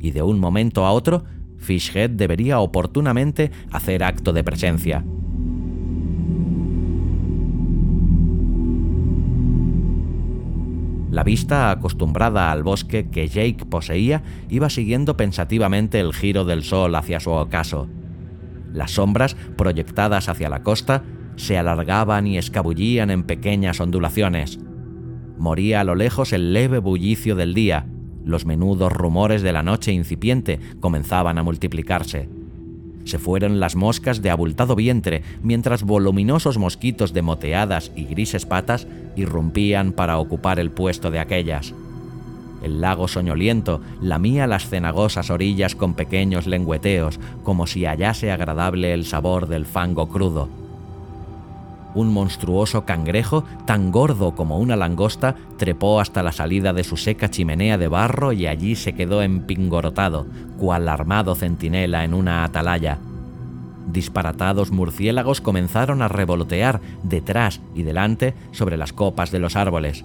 y 0.00 0.10
de 0.10 0.22
un 0.22 0.40
momento 0.40 0.84
a 0.84 0.92
otro, 0.92 1.24
Fishhead 1.60 2.10
debería 2.10 2.58
oportunamente 2.58 3.52
hacer 3.70 4.02
acto 4.02 4.32
de 4.32 4.42
presencia. 4.42 5.04
La 11.10 11.24
vista 11.24 11.70
acostumbrada 11.70 12.50
al 12.50 12.62
bosque 12.62 13.10
que 13.10 13.28
Jake 13.28 13.66
poseía 13.68 14.22
iba 14.48 14.70
siguiendo 14.70 15.16
pensativamente 15.16 16.00
el 16.00 16.12
giro 16.14 16.44
del 16.44 16.62
sol 16.62 16.94
hacia 16.94 17.20
su 17.20 17.30
ocaso. 17.30 17.88
Las 18.72 18.92
sombras, 18.92 19.34
proyectadas 19.56 20.28
hacia 20.28 20.48
la 20.48 20.62
costa, 20.62 21.02
se 21.34 21.58
alargaban 21.58 22.26
y 22.26 22.38
escabullían 22.38 23.10
en 23.10 23.24
pequeñas 23.24 23.80
ondulaciones. 23.80 24.60
Moría 25.36 25.80
a 25.80 25.84
lo 25.84 25.94
lejos 25.94 26.32
el 26.32 26.52
leve 26.52 26.78
bullicio 26.78 27.34
del 27.34 27.54
día, 27.54 27.86
los 28.24 28.46
menudos 28.46 28.92
rumores 28.92 29.42
de 29.42 29.52
la 29.52 29.62
noche 29.62 29.92
incipiente 29.92 30.60
comenzaban 30.80 31.38
a 31.38 31.42
multiplicarse. 31.42 32.28
Se 33.04 33.18
fueron 33.18 33.60
las 33.60 33.76
moscas 33.76 34.22
de 34.22 34.30
abultado 34.30 34.76
vientre, 34.76 35.22
mientras 35.42 35.82
voluminosos 35.82 36.58
mosquitos 36.58 37.12
de 37.12 37.22
moteadas 37.22 37.92
y 37.96 38.04
grises 38.04 38.46
patas 38.46 38.86
irrumpían 39.16 39.92
para 39.92 40.18
ocupar 40.18 40.60
el 40.60 40.70
puesto 40.70 41.10
de 41.10 41.18
aquellas. 41.18 41.74
El 42.62 42.82
lago 42.82 43.08
soñoliento 43.08 43.80
lamía 44.02 44.46
las 44.46 44.68
cenagosas 44.68 45.30
orillas 45.30 45.74
con 45.74 45.94
pequeños 45.94 46.46
lengüeteos, 46.46 47.18
como 47.42 47.66
si 47.66 47.86
hallase 47.86 48.30
agradable 48.30 48.92
el 48.92 49.06
sabor 49.06 49.48
del 49.48 49.64
fango 49.64 50.08
crudo. 50.08 50.59
Un 51.94 52.12
monstruoso 52.12 52.84
cangrejo, 52.84 53.44
tan 53.66 53.90
gordo 53.90 54.34
como 54.34 54.58
una 54.58 54.76
langosta, 54.76 55.34
trepó 55.56 56.00
hasta 56.00 56.22
la 56.22 56.32
salida 56.32 56.72
de 56.72 56.84
su 56.84 56.96
seca 56.96 57.30
chimenea 57.30 57.78
de 57.78 57.88
barro 57.88 58.32
y 58.32 58.46
allí 58.46 58.76
se 58.76 58.92
quedó 58.92 59.22
empingorotado, 59.22 60.26
cual 60.58 60.88
armado 60.88 61.34
centinela 61.34 62.04
en 62.04 62.14
una 62.14 62.44
atalaya. 62.44 62.98
Disparatados 63.88 64.70
murciélagos 64.70 65.40
comenzaron 65.40 66.00
a 66.00 66.08
revolotear 66.08 66.80
detrás 67.02 67.60
y 67.74 67.82
delante 67.82 68.34
sobre 68.52 68.76
las 68.76 68.92
copas 68.92 69.32
de 69.32 69.40
los 69.40 69.56
árboles. 69.56 70.04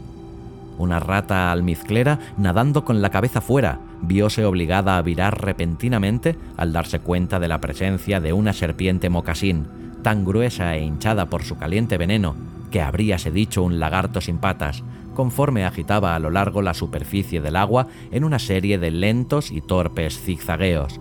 Una 0.78 1.00
rata 1.00 1.52
almizclera, 1.52 2.20
nadando 2.38 2.84
con 2.84 3.02
la 3.02 3.12
cabeza 3.12 3.42
fuera, 3.42 3.80
vióse 4.02 4.44
obligada 4.44 4.98
a 4.98 5.02
virar 5.02 5.42
repentinamente 5.42 6.36
al 6.58 6.74
darse 6.74 7.00
cuenta 7.00 7.40
de 7.40 7.48
la 7.48 7.62
presencia 7.62 8.20
de 8.20 8.34
una 8.34 8.54
serpiente 8.54 9.10
mocasín, 9.10 9.68
tan 10.06 10.24
gruesa 10.24 10.76
e 10.76 10.84
hinchada 10.84 11.32
por 11.32 11.42
su 11.42 11.58
caliente 11.58 11.98
veneno 11.98 12.36
que 12.70 12.80
habríase 12.80 13.32
dicho 13.32 13.64
un 13.64 13.80
lagarto 13.80 14.22
sin 14.22 14.38
patas, 14.38 14.84
conforme 15.16 15.66
agitaba 15.66 16.14
a 16.16 16.20
lo 16.20 16.30
largo 16.30 16.62
la 16.62 16.76
superficie 16.76 17.42
del 17.42 17.56
agua 17.56 17.88
en 18.12 18.24
una 18.24 18.38
serie 18.38 18.78
de 18.78 18.92
lentos 18.92 19.50
y 19.50 19.62
torpes 19.62 20.22
zigzagueos. 20.22 21.00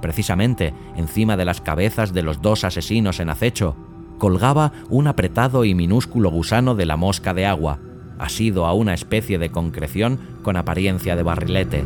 Precisamente 0.00 0.72
encima 0.96 1.36
de 1.36 1.44
las 1.44 1.60
cabezas 1.60 2.14
de 2.14 2.22
los 2.22 2.40
dos 2.40 2.64
asesinos 2.64 3.20
en 3.20 3.28
acecho, 3.28 3.76
colgaba 4.16 4.72
un 4.88 5.06
apretado 5.06 5.66
y 5.66 5.74
minúsculo 5.74 6.30
gusano 6.30 6.74
de 6.74 6.86
la 6.86 6.96
mosca 6.96 7.34
de 7.34 7.44
agua, 7.44 7.78
asido 8.18 8.64
a 8.64 8.72
una 8.72 8.94
especie 8.94 9.38
de 9.38 9.50
concreción 9.50 10.18
con 10.42 10.56
apariencia 10.56 11.14
de 11.14 11.22
barrilete. 11.24 11.84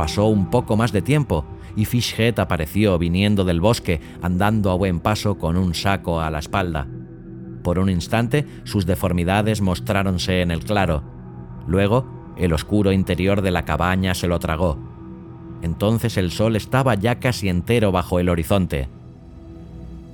Pasó 0.00 0.28
un 0.28 0.46
poco 0.46 0.78
más 0.78 0.92
de 0.92 1.02
tiempo 1.02 1.44
y 1.76 1.84
Fishhead 1.84 2.40
apareció 2.40 2.96
viniendo 2.98 3.44
del 3.44 3.60
bosque, 3.60 4.00
andando 4.22 4.70
a 4.70 4.74
buen 4.74 4.98
paso 4.98 5.36
con 5.36 5.58
un 5.58 5.74
saco 5.74 6.22
a 6.22 6.30
la 6.30 6.38
espalda. 6.38 6.86
Por 7.62 7.78
un 7.78 7.90
instante 7.90 8.46
sus 8.64 8.86
deformidades 8.86 9.60
mostráronse 9.60 10.40
en 10.40 10.52
el 10.52 10.64
claro. 10.64 11.02
Luego, 11.66 12.32
el 12.38 12.54
oscuro 12.54 12.92
interior 12.92 13.42
de 13.42 13.50
la 13.50 13.66
cabaña 13.66 14.14
se 14.14 14.26
lo 14.26 14.38
tragó. 14.38 14.78
Entonces 15.60 16.16
el 16.16 16.30
sol 16.30 16.56
estaba 16.56 16.94
ya 16.94 17.20
casi 17.20 17.50
entero 17.50 17.92
bajo 17.92 18.18
el 18.18 18.30
horizonte. 18.30 18.88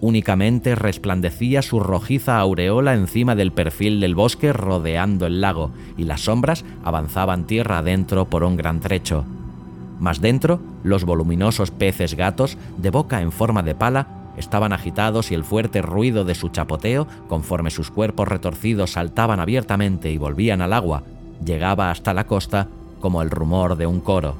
Únicamente 0.00 0.74
resplandecía 0.74 1.62
su 1.62 1.78
rojiza 1.78 2.40
aureola 2.40 2.94
encima 2.94 3.36
del 3.36 3.52
perfil 3.52 4.00
del 4.00 4.16
bosque 4.16 4.52
rodeando 4.52 5.26
el 5.26 5.40
lago, 5.40 5.70
y 5.96 6.06
las 6.06 6.22
sombras 6.22 6.64
avanzaban 6.82 7.46
tierra 7.46 7.78
adentro 7.78 8.28
por 8.28 8.42
un 8.42 8.56
gran 8.56 8.80
trecho. 8.80 9.24
Más 9.98 10.20
dentro, 10.20 10.60
los 10.82 11.04
voluminosos 11.04 11.70
peces 11.70 12.14
gatos, 12.14 12.58
de 12.76 12.90
boca 12.90 13.22
en 13.22 13.32
forma 13.32 13.62
de 13.62 13.74
pala, 13.74 14.08
estaban 14.36 14.72
agitados 14.72 15.30
y 15.30 15.34
el 15.34 15.44
fuerte 15.44 15.82
ruido 15.82 16.24
de 16.24 16.34
su 16.34 16.50
chapoteo, 16.50 17.06
conforme 17.28 17.70
sus 17.70 17.90
cuerpos 17.90 18.28
retorcidos 18.28 18.92
saltaban 18.92 19.40
abiertamente 19.40 20.10
y 20.10 20.18
volvían 20.18 20.60
al 20.60 20.72
agua, 20.72 21.02
llegaba 21.44 21.90
hasta 21.90 22.14
la 22.14 22.26
costa 22.26 22.68
como 23.00 23.22
el 23.22 23.30
rumor 23.30 23.76
de 23.76 23.86
un 23.86 24.00
coro. 24.00 24.34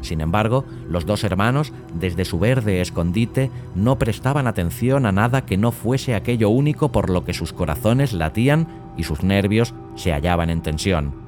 Sin 0.00 0.20
embargo, 0.20 0.66
los 0.86 1.06
dos 1.06 1.24
hermanos, 1.24 1.72
desde 1.94 2.26
su 2.26 2.38
verde 2.38 2.82
escondite, 2.82 3.50
no 3.74 3.98
prestaban 3.98 4.46
atención 4.46 5.06
a 5.06 5.12
nada 5.12 5.46
que 5.46 5.56
no 5.56 5.72
fuese 5.72 6.14
aquello 6.14 6.50
único 6.50 6.92
por 6.92 7.08
lo 7.08 7.24
que 7.24 7.32
sus 7.32 7.54
corazones 7.54 8.12
latían 8.12 8.68
y 8.98 9.04
sus 9.04 9.22
nervios 9.22 9.72
se 9.96 10.12
hallaban 10.12 10.50
en 10.50 10.60
tensión. 10.60 11.23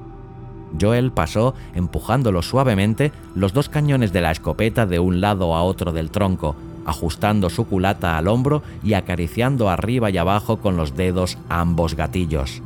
Joel 0.79 1.11
pasó, 1.11 1.53
empujándolo 1.75 2.41
suavemente, 2.41 3.11
los 3.35 3.53
dos 3.53 3.69
cañones 3.69 4.13
de 4.13 4.21
la 4.21 4.31
escopeta 4.31 4.85
de 4.85 4.99
un 4.99 5.21
lado 5.21 5.55
a 5.55 5.63
otro 5.63 5.91
del 5.91 6.11
tronco, 6.11 6.55
ajustando 6.85 7.49
su 7.49 7.67
culata 7.67 8.17
al 8.17 8.27
hombro 8.27 8.63
y 8.83 8.93
acariciando 8.93 9.69
arriba 9.69 10.09
y 10.09 10.17
abajo 10.17 10.57
con 10.57 10.77
los 10.77 10.95
dedos 10.95 11.37
ambos 11.49 11.95
gatillos. 11.95 12.61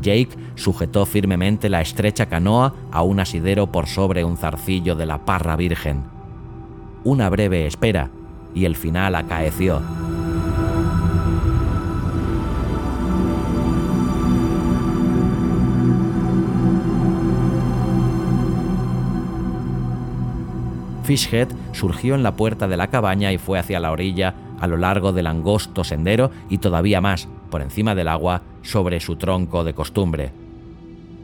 Jake 0.00 0.30
sujetó 0.56 1.06
firmemente 1.06 1.68
la 1.68 1.80
estrecha 1.80 2.26
canoa 2.26 2.74
a 2.92 3.02
un 3.02 3.20
asidero 3.20 3.68
por 3.68 3.86
sobre 3.86 4.24
un 4.24 4.36
zarcillo 4.36 4.94
de 4.94 5.06
la 5.06 5.24
parra 5.24 5.56
virgen. 5.56 6.04
Una 7.04 7.30
breve 7.30 7.66
espera, 7.66 8.10
y 8.54 8.64
el 8.64 8.76
final 8.76 9.14
acaeció. 9.14 9.80
Fishhead 21.06 21.48
surgió 21.70 22.16
en 22.16 22.24
la 22.24 22.34
puerta 22.34 22.66
de 22.66 22.76
la 22.76 22.88
cabaña 22.88 23.32
y 23.32 23.38
fue 23.38 23.60
hacia 23.60 23.78
la 23.78 23.92
orilla 23.92 24.34
a 24.58 24.66
lo 24.66 24.76
largo 24.76 25.12
del 25.12 25.28
angosto 25.28 25.84
sendero 25.84 26.32
y 26.50 26.58
todavía 26.58 27.00
más, 27.00 27.28
por 27.48 27.62
encima 27.62 27.94
del 27.94 28.08
agua, 28.08 28.42
sobre 28.62 28.98
su 28.98 29.14
tronco 29.14 29.62
de 29.62 29.72
costumbre. 29.72 30.32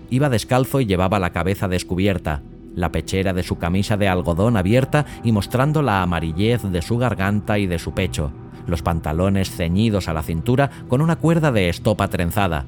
Iba 0.08 0.28
descalzo 0.28 0.80
y 0.80 0.86
llevaba 0.86 1.18
la 1.18 1.30
cabeza 1.30 1.66
descubierta, 1.66 2.42
la 2.76 2.92
pechera 2.92 3.32
de 3.32 3.42
su 3.42 3.58
camisa 3.58 3.96
de 3.96 4.06
algodón 4.06 4.56
abierta 4.56 5.04
y 5.24 5.32
mostrando 5.32 5.82
la 5.82 6.02
amarillez 6.02 6.62
de 6.62 6.80
su 6.80 6.96
garganta 6.96 7.58
y 7.58 7.66
de 7.66 7.80
su 7.80 7.92
pecho, 7.92 8.30
los 8.68 8.82
pantalones 8.82 9.50
ceñidos 9.50 10.08
a 10.08 10.14
la 10.14 10.22
cintura 10.22 10.70
con 10.88 11.00
una 11.00 11.16
cuerda 11.16 11.50
de 11.50 11.68
estopa 11.68 12.06
trenzada, 12.06 12.66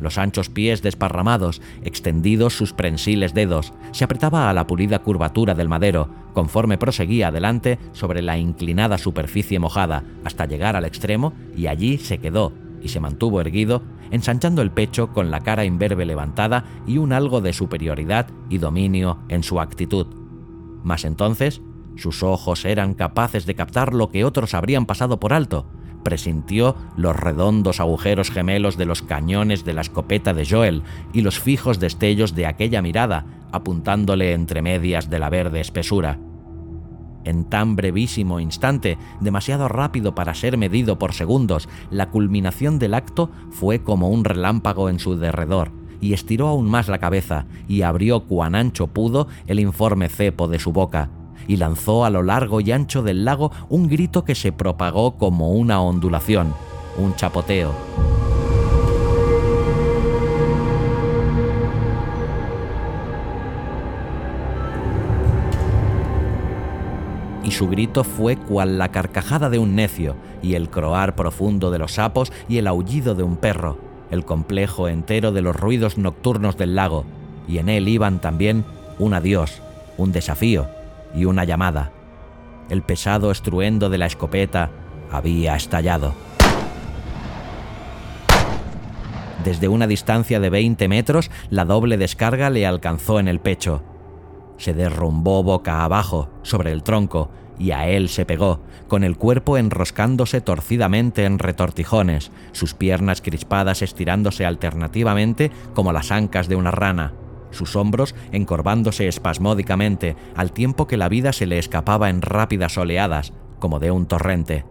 los 0.00 0.18
anchos 0.18 0.48
pies 0.48 0.82
desparramados, 0.82 1.60
extendidos 1.82 2.56
sus 2.56 2.72
prensiles 2.72 3.34
dedos, 3.34 3.72
se 3.92 4.04
apretaba 4.04 4.50
a 4.50 4.52
la 4.52 4.66
pulida 4.66 5.00
curvatura 5.00 5.54
del 5.54 5.68
madero, 5.68 6.08
conforme 6.32 6.78
proseguía 6.78 7.28
adelante 7.28 7.78
sobre 7.92 8.22
la 8.22 8.38
inclinada 8.38 8.98
superficie 8.98 9.58
mojada, 9.58 10.04
hasta 10.24 10.46
llegar 10.46 10.76
al 10.76 10.84
extremo, 10.84 11.32
y 11.56 11.66
allí 11.66 11.98
se 11.98 12.18
quedó, 12.18 12.52
y 12.82 12.88
se 12.88 13.00
mantuvo 13.00 13.40
erguido, 13.40 13.82
ensanchando 14.10 14.62
el 14.62 14.70
pecho 14.70 15.12
con 15.12 15.30
la 15.30 15.40
cara 15.40 15.64
imberbe 15.64 16.04
levantada 16.04 16.64
y 16.86 16.98
un 16.98 17.12
algo 17.12 17.40
de 17.40 17.52
superioridad 17.52 18.26
y 18.50 18.58
dominio 18.58 19.18
en 19.28 19.42
su 19.42 19.60
actitud. 19.60 20.06
Mas 20.82 21.04
entonces, 21.04 21.62
sus 21.96 22.22
ojos 22.22 22.64
eran 22.64 22.94
capaces 22.94 23.46
de 23.46 23.54
captar 23.54 23.94
lo 23.94 24.08
que 24.08 24.24
otros 24.24 24.54
habrían 24.54 24.86
pasado 24.86 25.20
por 25.20 25.32
alto, 25.32 25.66
presintió 26.02 26.76
los 26.96 27.16
redondos 27.16 27.80
agujeros 27.80 28.30
gemelos 28.30 28.76
de 28.76 28.86
los 28.86 29.02
cañones 29.02 29.64
de 29.64 29.74
la 29.74 29.80
escopeta 29.80 30.34
de 30.34 30.46
Joel 30.46 30.82
y 31.12 31.22
los 31.22 31.40
fijos 31.40 31.80
destellos 31.80 32.34
de 32.34 32.46
aquella 32.46 32.82
mirada, 32.82 33.26
apuntándole 33.52 34.32
entre 34.32 34.62
medias 34.62 35.10
de 35.10 35.18
la 35.18 35.30
verde 35.30 35.60
espesura. 35.60 36.18
En 37.24 37.44
tan 37.44 37.76
brevísimo 37.76 38.40
instante, 38.40 38.98
demasiado 39.20 39.68
rápido 39.68 40.14
para 40.14 40.34
ser 40.34 40.58
medido 40.58 40.98
por 40.98 41.12
segundos, 41.12 41.68
la 41.90 42.10
culminación 42.10 42.78
del 42.78 42.94
acto 42.94 43.30
fue 43.50 43.82
como 43.82 44.08
un 44.08 44.24
relámpago 44.24 44.88
en 44.88 44.98
su 44.98 45.16
derredor, 45.16 45.70
y 46.00 46.14
estiró 46.14 46.48
aún 46.48 46.68
más 46.68 46.88
la 46.88 46.98
cabeza 46.98 47.46
y 47.68 47.82
abrió 47.82 48.24
cuan 48.24 48.56
ancho 48.56 48.88
pudo 48.88 49.28
el 49.46 49.60
informe 49.60 50.08
cepo 50.08 50.48
de 50.48 50.58
su 50.58 50.72
boca, 50.72 51.10
y 51.46 51.56
lanzó 51.56 52.04
a 52.04 52.10
lo 52.10 52.22
largo 52.22 52.60
y 52.60 52.72
ancho 52.72 53.02
del 53.02 53.24
lago 53.24 53.50
un 53.68 53.88
grito 53.88 54.24
que 54.24 54.34
se 54.34 54.52
propagó 54.52 55.12
como 55.16 55.52
una 55.52 55.80
ondulación, 55.80 56.54
un 56.96 57.14
chapoteo. 57.16 57.72
y 67.44 67.50
su 67.50 67.68
grito 67.68 68.04
fue 68.04 68.36
cual 68.36 68.78
la 68.78 68.90
carcajada 68.90 69.50
de 69.50 69.58
un 69.58 69.74
necio, 69.74 70.14
y 70.42 70.54
el 70.54 70.70
croar 70.70 71.14
profundo 71.14 71.70
de 71.70 71.78
los 71.78 71.94
sapos 71.94 72.32
y 72.48 72.58
el 72.58 72.66
aullido 72.66 73.14
de 73.14 73.22
un 73.24 73.36
perro, 73.36 73.78
el 74.10 74.24
complejo 74.24 74.88
entero 74.88 75.32
de 75.32 75.42
los 75.42 75.56
ruidos 75.56 75.98
nocturnos 75.98 76.56
del 76.56 76.76
lago, 76.76 77.04
y 77.48 77.58
en 77.58 77.68
él 77.68 77.88
iban 77.88 78.20
también 78.20 78.64
un 78.98 79.14
adiós, 79.14 79.60
un 79.98 80.12
desafío 80.12 80.68
y 81.14 81.24
una 81.24 81.44
llamada. 81.44 81.92
El 82.68 82.82
pesado 82.82 83.30
estruendo 83.30 83.90
de 83.90 83.98
la 83.98 84.06
escopeta 84.06 84.70
había 85.10 85.56
estallado. 85.56 86.14
Desde 89.44 89.68
una 89.68 89.86
distancia 89.86 90.38
de 90.38 90.50
20 90.50 90.88
metros, 90.88 91.30
la 91.50 91.64
doble 91.64 91.96
descarga 91.96 92.48
le 92.50 92.66
alcanzó 92.66 93.18
en 93.18 93.28
el 93.28 93.40
pecho 93.40 93.82
se 94.62 94.74
derrumbó 94.74 95.42
boca 95.42 95.82
abajo 95.82 96.30
sobre 96.42 96.70
el 96.70 96.84
tronco 96.84 97.30
y 97.58 97.72
a 97.72 97.88
él 97.88 98.08
se 98.08 98.24
pegó, 98.24 98.60
con 98.86 99.02
el 99.02 99.16
cuerpo 99.16 99.58
enroscándose 99.58 100.40
torcidamente 100.40 101.24
en 101.24 101.40
retortijones, 101.40 102.30
sus 102.52 102.72
piernas 102.72 103.22
crispadas 103.22 103.82
estirándose 103.82 104.46
alternativamente 104.46 105.50
como 105.74 105.92
las 105.92 106.12
ancas 106.12 106.48
de 106.48 106.54
una 106.54 106.70
rana, 106.70 107.12
sus 107.52 107.76
hombros 107.76 108.14
encorvándose 108.32 109.08
espasmódicamente 109.08 110.16
al 110.34 110.52
tiempo 110.52 110.86
que 110.86 110.96
la 110.96 111.08
vida 111.08 111.32
se 111.32 111.46
le 111.46 111.58
escapaba 111.58 112.10
en 112.10 112.22
rápidas 112.22 112.76
oleadas, 112.76 113.32
como 113.58 113.78
de 113.78 113.90
un 113.90 114.06
torrente. 114.06 114.64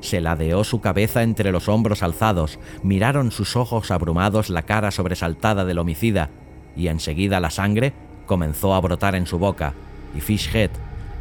Se 0.00 0.20
ladeó 0.20 0.64
su 0.64 0.80
cabeza 0.80 1.22
entre 1.22 1.52
los 1.52 1.68
hombros 1.68 2.02
alzados, 2.02 2.58
miraron 2.82 3.30
sus 3.30 3.56
ojos 3.56 3.90
abrumados 3.90 4.50
la 4.50 4.62
cara 4.62 4.90
sobresaltada 4.90 5.64
del 5.64 5.78
homicida, 5.78 6.30
y 6.76 6.88
enseguida 6.88 7.40
la 7.40 7.50
sangre 7.50 7.92
comenzó 8.26 8.74
a 8.74 8.80
brotar 8.80 9.14
en 9.14 9.26
su 9.26 9.38
boca, 9.38 9.74
y 10.14 10.20
Fishhead, 10.20 10.70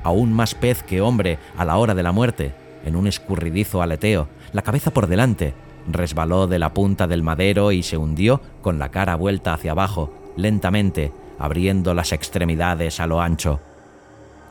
aún 0.03 0.33
más 0.33 0.55
pez 0.55 0.83
que 0.83 1.01
hombre 1.01 1.39
a 1.57 1.65
la 1.65 1.77
hora 1.77 1.95
de 1.95 2.03
la 2.03 2.11
muerte, 2.11 2.53
en 2.85 2.95
un 2.95 3.07
escurridizo 3.07 3.81
aleteo, 3.81 4.27
la 4.51 4.61
cabeza 4.61 4.91
por 4.91 5.07
delante, 5.07 5.53
resbaló 5.87 6.47
de 6.47 6.59
la 6.59 6.73
punta 6.73 7.07
del 7.07 7.23
madero 7.23 7.71
y 7.71 7.83
se 7.83 7.97
hundió 7.97 8.41
con 8.61 8.79
la 8.79 8.89
cara 8.89 9.15
vuelta 9.15 9.53
hacia 9.53 9.71
abajo, 9.71 10.13
lentamente, 10.35 11.11
abriendo 11.39 11.93
las 11.93 12.11
extremidades 12.11 12.99
a 12.99 13.07
lo 13.07 13.21
ancho. 13.21 13.59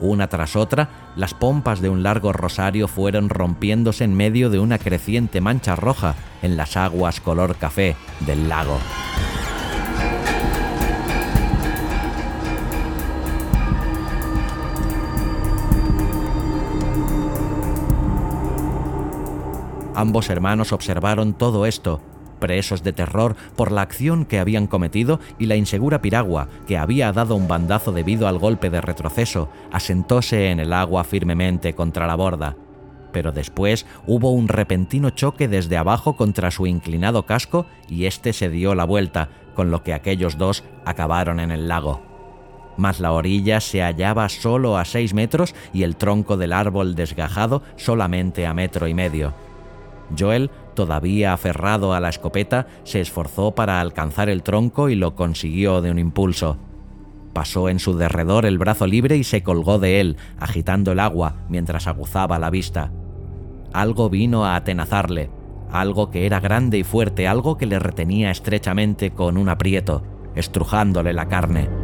Una 0.01 0.27
tras 0.29 0.57
otra, 0.57 0.89
las 1.17 1.33
pompas 1.33 1.81
de 1.81 1.89
un 1.89 2.03
largo 2.03 2.33
rosario 2.33 2.89
fueron 2.89 3.29
rompiéndose 3.29 4.05
en 4.05 4.15
medio 4.15 4.51
de 4.51 4.59
una 4.59 4.79
creciente 4.79 5.41
mancha 5.41 5.77
roja 5.77 6.17
en 6.43 6.57
las 6.57 6.77
aguas 6.77 7.21
color 7.21 7.57
café 7.57 7.95
del 8.21 8.49
lago. 8.49 8.79
Ambos 19.95 20.31
hermanos 20.31 20.73
observaron 20.73 21.35
todo 21.35 21.67
esto, 21.67 22.01
presos 22.43 22.83
de 22.83 22.93
terror 22.93 23.37
por 23.55 23.71
la 23.71 23.83
acción 23.83 24.25
que 24.25 24.41
habían 24.41 24.67
cometido 24.67 25.21
y 25.39 25.47
la 25.47 25.55
insegura 25.55 26.03
piragua, 26.03 26.49
que 26.67 26.77
había 26.77 27.13
dado 27.13 27.37
un 27.37 27.47
bandazo 27.47 27.93
debido 27.93 28.27
al 28.27 28.39
golpe 28.39 28.69
de 28.69 28.81
retroceso, 28.81 29.49
asentóse 29.71 30.51
en 30.51 30.59
el 30.59 30.73
agua 30.73 31.05
firmemente 31.05 31.75
contra 31.75 32.09
la 32.09 32.17
borda. 32.17 32.57
Pero 33.13 33.31
después 33.31 33.87
hubo 34.09 34.33
un 34.33 34.49
repentino 34.49 35.11
choque 35.11 35.47
desde 35.47 35.77
abajo 35.77 36.17
contra 36.17 36.51
su 36.51 36.67
inclinado 36.67 37.27
casco 37.27 37.67
y 37.89 38.07
éste 38.07 38.33
se 38.33 38.49
dio 38.49 38.75
la 38.75 38.87
vuelta, 38.87 39.29
con 39.55 39.71
lo 39.71 39.85
que 39.85 39.95
aquellos 39.95 40.37
dos 40.37 40.65
acabaron 40.85 41.39
en 41.39 41.53
el 41.53 41.69
lago. 41.69 42.03
Mas 42.77 42.99
la 42.99 43.13
orilla 43.13 43.61
se 43.61 43.83
hallaba 43.83 44.29
solo 44.29 44.79
a 44.79 44.85
seis 44.85 45.15
metros 45.15 45.55
y 45.73 45.85
el 45.85 45.95
tronco 45.95 46.37
del 46.37 46.53
árbol 46.53 46.97
desgajado 46.97 47.63
solamente 47.77 48.49
a 48.49 48.55
metro 48.55 48.89
y 48.89 48.95
medio. 48.95 49.33
Joel, 50.19 50.51
todavía 50.75 51.33
aferrado 51.33 51.95
a 51.95 52.01
la 52.01 52.09
escopeta, 52.09 52.67
se 52.85 53.01
esforzó 53.01 53.55
para 53.55 53.81
alcanzar 53.81 54.29
el 54.29 54.43
tronco 54.43 54.89
y 54.89 54.95
lo 54.95 55.15
consiguió 55.15 55.81
de 55.81 55.91
un 55.91 55.99
impulso. 55.99 56.59
Pasó 57.33 57.69
en 57.69 57.79
su 57.79 57.97
derredor 57.97 58.45
el 58.45 58.59
brazo 58.59 58.87
libre 58.87 59.17
y 59.17 59.25
se 59.25 59.43
colgó 59.43 59.79
de 59.79 60.01
él, 60.01 60.17
agitando 60.39 60.93
el 60.93 61.01
agua 61.01 61.37
mientras 61.49 61.87
aguzaba 61.87 62.39
la 62.39 62.51
vista. 62.51 62.93
Algo 63.73 64.11
vino 64.11 64.45
a 64.45 64.57
atenazarle, 64.57 65.31
algo 65.71 66.11
que 66.11 66.27
era 66.27 66.41
grande 66.41 66.79
y 66.79 66.85
fuerte, 66.85 67.27
algo 67.27 67.57
que 67.57 67.67
le 67.67 67.79
retenía 67.79 68.31
estrechamente 68.31 69.13
con 69.13 69.39
un 69.39 69.49
aprieto, 69.49 70.03
estrujándole 70.35 71.15
la 71.15 71.29
carne. 71.29 71.82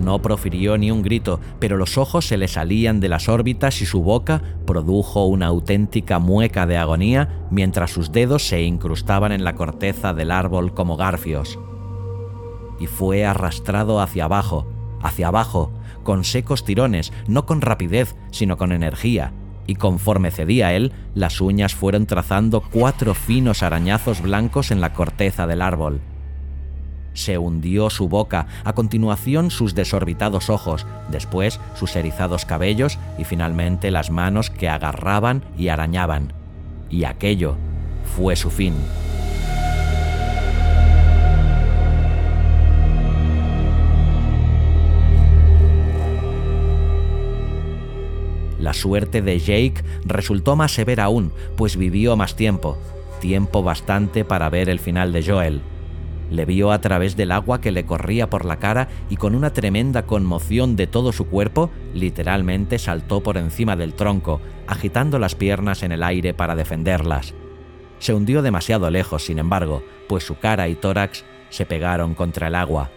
No 0.00 0.22
profirió 0.22 0.78
ni 0.78 0.90
un 0.90 1.02
grito, 1.02 1.40
pero 1.58 1.76
los 1.76 1.98
ojos 1.98 2.26
se 2.26 2.38
le 2.38 2.48
salían 2.48 3.00
de 3.00 3.10
las 3.10 3.28
órbitas 3.28 3.82
y 3.82 3.86
su 3.86 4.02
boca 4.02 4.42
produjo 4.66 5.26
una 5.26 5.46
auténtica 5.46 6.18
mueca 6.18 6.66
de 6.66 6.78
agonía 6.78 7.46
mientras 7.50 7.90
sus 7.90 8.10
dedos 8.10 8.46
se 8.46 8.62
incrustaban 8.62 9.30
en 9.30 9.44
la 9.44 9.54
corteza 9.54 10.14
del 10.14 10.30
árbol 10.30 10.72
como 10.72 10.96
garfios. 10.96 11.58
Y 12.80 12.86
fue 12.86 13.26
arrastrado 13.26 14.00
hacia 14.00 14.24
abajo, 14.24 14.66
hacia 15.02 15.28
abajo, 15.28 15.70
con 16.02 16.24
secos 16.24 16.64
tirones, 16.64 17.12
no 17.28 17.44
con 17.44 17.60
rapidez, 17.60 18.16
sino 18.30 18.56
con 18.56 18.72
energía, 18.72 19.34
y 19.66 19.74
conforme 19.74 20.30
cedía 20.30 20.72
él, 20.72 20.92
las 21.14 21.42
uñas 21.42 21.74
fueron 21.74 22.06
trazando 22.06 22.62
cuatro 22.62 23.14
finos 23.14 23.62
arañazos 23.62 24.22
blancos 24.22 24.70
en 24.70 24.80
la 24.80 24.94
corteza 24.94 25.46
del 25.46 25.60
árbol. 25.60 26.00
Se 27.20 27.36
hundió 27.36 27.90
su 27.90 28.08
boca, 28.08 28.46
a 28.64 28.72
continuación 28.72 29.50
sus 29.50 29.74
desorbitados 29.74 30.48
ojos, 30.48 30.86
después 31.10 31.60
sus 31.74 31.94
erizados 31.94 32.46
cabellos 32.46 32.98
y 33.18 33.24
finalmente 33.24 33.90
las 33.90 34.10
manos 34.10 34.48
que 34.48 34.70
agarraban 34.70 35.42
y 35.58 35.68
arañaban. 35.68 36.32
Y 36.88 37.04
aquello 37.04 37.56
fue 38.16 38.36
su 38.36 38.48
fin. 38.48 38.72
La 48.58 48.72
suerte 48.72 49.20
de 49.20 49.38
Jake 49.38 49.84
resultó 50.06 50.56
más 50.56 50.72
severa 50.72 51.04
aún, 51.04 51.32
pues 51.58 51.76
vivió 51.76 52.16
más 52.16 52.34
tiempo, 52.34 52.78
tiempo 53.20 53.62
bastante 53.62 54.24
para 54.24 54.48
ver 54.48 54.70
el 54.70 54.78
final 54.78 55.12
de 55.12 55.22
Joel. 55.22 55.60
Le 56.30 56.44
vio 56.44 56.70
a 56.70 56.80
través 56.80 57.16
del 57.16 57.32
agua 57.32 57.60
que 57.60 57.72
le 57.72 57.84
corría 57.84 58.30
por 58.30 58.44
la 58.44 58.58
cara 58.58 58.88
y 59.10 59.16
con 59.16 59.34
una 59.34 59.52
tremenda 59.52 60.06
conmoción 60.06 60.76
de 60.76 60.86
todo 60.86 61.12
su 61.12 61.26
cuerpo, 61.26 61.70
literalmente 61.92 62.78
saltó 62.78 63.20
por 63.22 63.36
encima 63.36 63.76
del 63.76 63.94
tronco, 63.94 64.40
agitando 64.66 65.18
las 65.18 65.34
piernas 65.34 65.82
en 65.82 65.92
el 65.92 66.02
aire 66.04 66.32
para 66.32 66.54
defenderlas. 66.54 67.34
Se 67.98 68.14
hundió 68.14 68.42
demasiado 68.42 68.88
lejos, 68.90 69.24
sin 69.24 69.38
embargo, 69.38 69.82
pues 70.08 70.24
su 70.24 70.38
cara 70.38 70.68
y 70.68 70.76
tórax 70.76 71.24
se 71.50 71.66
pegaron 71.66 72.14
contra 72.14 72.46
el 72.46 72.54
agua. 72.54 72.90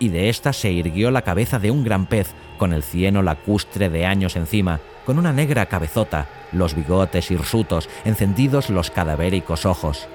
Y 0.00 0.08
de 0.08 0.28
ésta 0.28 0.52
se 0.52 0.72
irguió 0.72 1.10
la 1.10 1.22
cabeza 1.22 1.58
de 1.58 1.70
un 1.70 1.84
gran 1.84 2.06
pez, 2.06 2.34
con 2.58 2.72
el 2.72 2.82
cieno 2.82 3.22
lacustre 3.22 3.90
de 3.90 4.06
años 4.06 4.36
encima, 4.36 4.80
con 5.04 5.18
una 5.18 5.32
negra 5.32 5.66
cabezota, 5.66 6.28
los 6.50 6.74
bigotes 6.74 7.30
hirsutos, 7.30 7.88
encendidos 8.04 8.70
los 8.70 8.90
cadavéricos 8.90 9.66
ojos. 9.66 10.08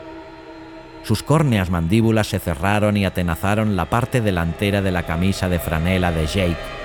Sus 1.04 1.24
córneas 1.24 1.70
mandíbulas 1.70 2.28
se 2.28 2.39
cerraron 2.39 2.97
y 2.97 3.06
atenazaron 3.06 3.76
la 3.76 3.89
parte 3.89 4.22
delantera 4.22 4.82
de 4.82 4.91
la 4.91 5.04
camisa 5.04 5.50
de 5.50 5.60
franela 5.60 6.12
de 6.12 6.26
Jake. 6.28 6.80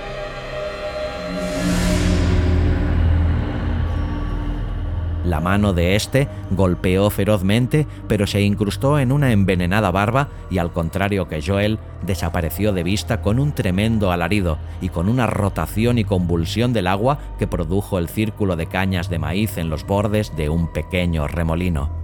La 5.24 5.40
mano 5.40 5.72
de 5.72 5.96
este 5.96 6.28
golpeó 6.50 7.08
ferozmente, 7.08 7.86
pero 8.08 8.26
se 8.26 8.42
incrustó 8.42 8.98
en 8.98 9.10
una 9.10 9.32
envenenada 9.32 9.90
barba 9.90 10.28
y 10.50 10.58
al 10.58 10.70
contrario 10.70 11.28
que 11.28 11.40
Joel, 11.40 11.78
desapareció 12.02 12.74
de 12.74 12.82
vista 12.82 13.22
con 13.22 13.40
un 13.40 13.52
tremendo 13.52 14.12
alarido 14.12 14.58
y 14.82 14.90
con 14.90 15.08
una 15.08 15.26
rotación 15.26 15.98
y 15.98 16.04
convulsión 16.04 16.74
del 16.74 16.86
agua 16.86 17.18
que 17.38 17.46
produjo 17.46 17.98
el 17.98 18.08
círculo 18.08 18.56
de 18.56 18.66
cañas 18.66 19.08
de 19.08 19.18
maíz 19.18 19.56
en 19.56 19.70
los 19.70 19.86
bordes 19.86 20.36
de 20.36 20.50
un 20.50 20.70
pequeño 20.70 21.26
remolino. 21.26 22.03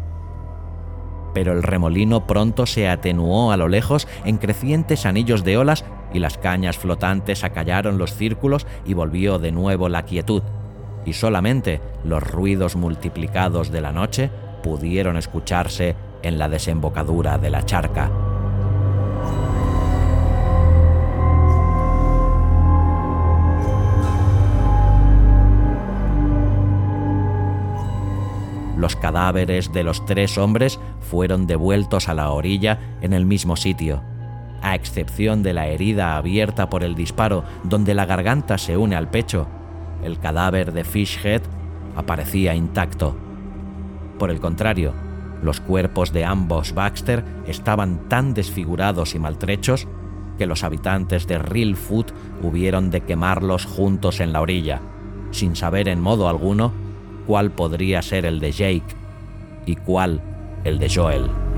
Pero 1.35 1.53
el 1.53 1.63
remolino 1.63 2.27
pronto 2.27 2.67
se 2.67 2.89
atenuó 2.89 3.53
a 3.53 3.57
lo 3.57 3.69
lejos 3.69 4.09
en 4.25 4.39
crecientes 4.39 5.07
anillos 5.07 5.45
de 5.45 5.57
olas 5.57 5.85
y 6.13 6.19
las 6.19 6.39
cañas 6.39 6.79
flotantes 6.79 7.45
acallaron 7.45 7.99
los 7.99 8.15
círculos 8.15 8.67
y 8.85 8.95
volvió 8.95 9.39
de 9.39 9.53
nuevo 9.53 9.89
la 9.89 10.05
quietud 10.05 10.43
y 11.05 11.13
solamente 11.13 11.81
los 12.05 12.23
ruidos 12.23 12.77
multiplicados 12.77 13.71
de 13.71 13.81
la 13.81 13.93
noche 13.93 14.31
pudieron 14.63 15.17
escucharse 15.17 15.97
en 16.23 16.39
la 16.39 16.49
desembocadura 16.49 17.39
de 17.39 17.51
la 17.51 17.65
charca. 17.65 18.30
Los 28.81 28.97
cadáveres 28.97 29.75
de 29.75 29.85
los 29.85 30.07
tres 30.07 30.39
hombres 30.39 30.81
fueron 31.01 31.47
devueltos 31.47 32.09
a 32.09 32.15
la 32.15 32.31
orilla 32.31 32.97
en 33.03 33.13
el 33.13 33.27
mismo 33.27 33.57
sitio, 33.57 34.03
a 34.63 34.75
excepción 34.75 35.43
de 35.43 35.53
la 35.53 35.67
herida 35.67 36.17
abierta 36.17 36.71
por 36.71 36.83
el 36.83 36.95
disparo 36.95 37.45
donde 37.63 37.93
la 37.93 38.07
garganta 38.07 38.57
se 38.57 38.79
une 38.79 38.97
al 38.97 39.11
pecho 39.11 39.49
el 40.03 40.19
cadáver 40.19 40.73
de 40.73 40.83
Fishhead 40.85 41.43
aparecía 41.95 42.55
intacto. 42.55 43.15
Por 44.19 44.31
el 44.31 44.41
contrario, 44.41 44.95
los 45.43 45.61
cuerpos 45.61 46.11
de 46.15 46.25
ambos 46.25 46.73
Baxter 46.73 47.23
estaban 47.47 48.09
tan 48.09 48.33
desfigurados 48.33 49.15
y 49.15 49.19
maltrechos 49.19 49.89
que 50.39 50.47
los 50.47 50.65
habitantes 50.65 51.27
de 51.27 51.39
Real 51.39 51.77
Foot 51.77 52.13
hubieron 52.43 52.91
de 52.91 53.03
quemarlos 53.03 53.67
juntos 53.67 54.21
en 54.21 54.33
la 54.33 54.41
orilla, 54.41 54.81
sin 55.33 55.55
saber 55.55 55.87
en 55.87 56.01
modo 56.01 56.31
alguno 56.31 56.73
cuál 57.31 57.53
podría 57.53 58.03
ser 58.03 58.27
el 58.27 58.41
de 58.41 58.51
Jake 58.51 58.97
y 59.65 59.77
cuál 59.77 60.21
el 60.65 60.81
de 60.81 60.93
Joel. 60.93 61.50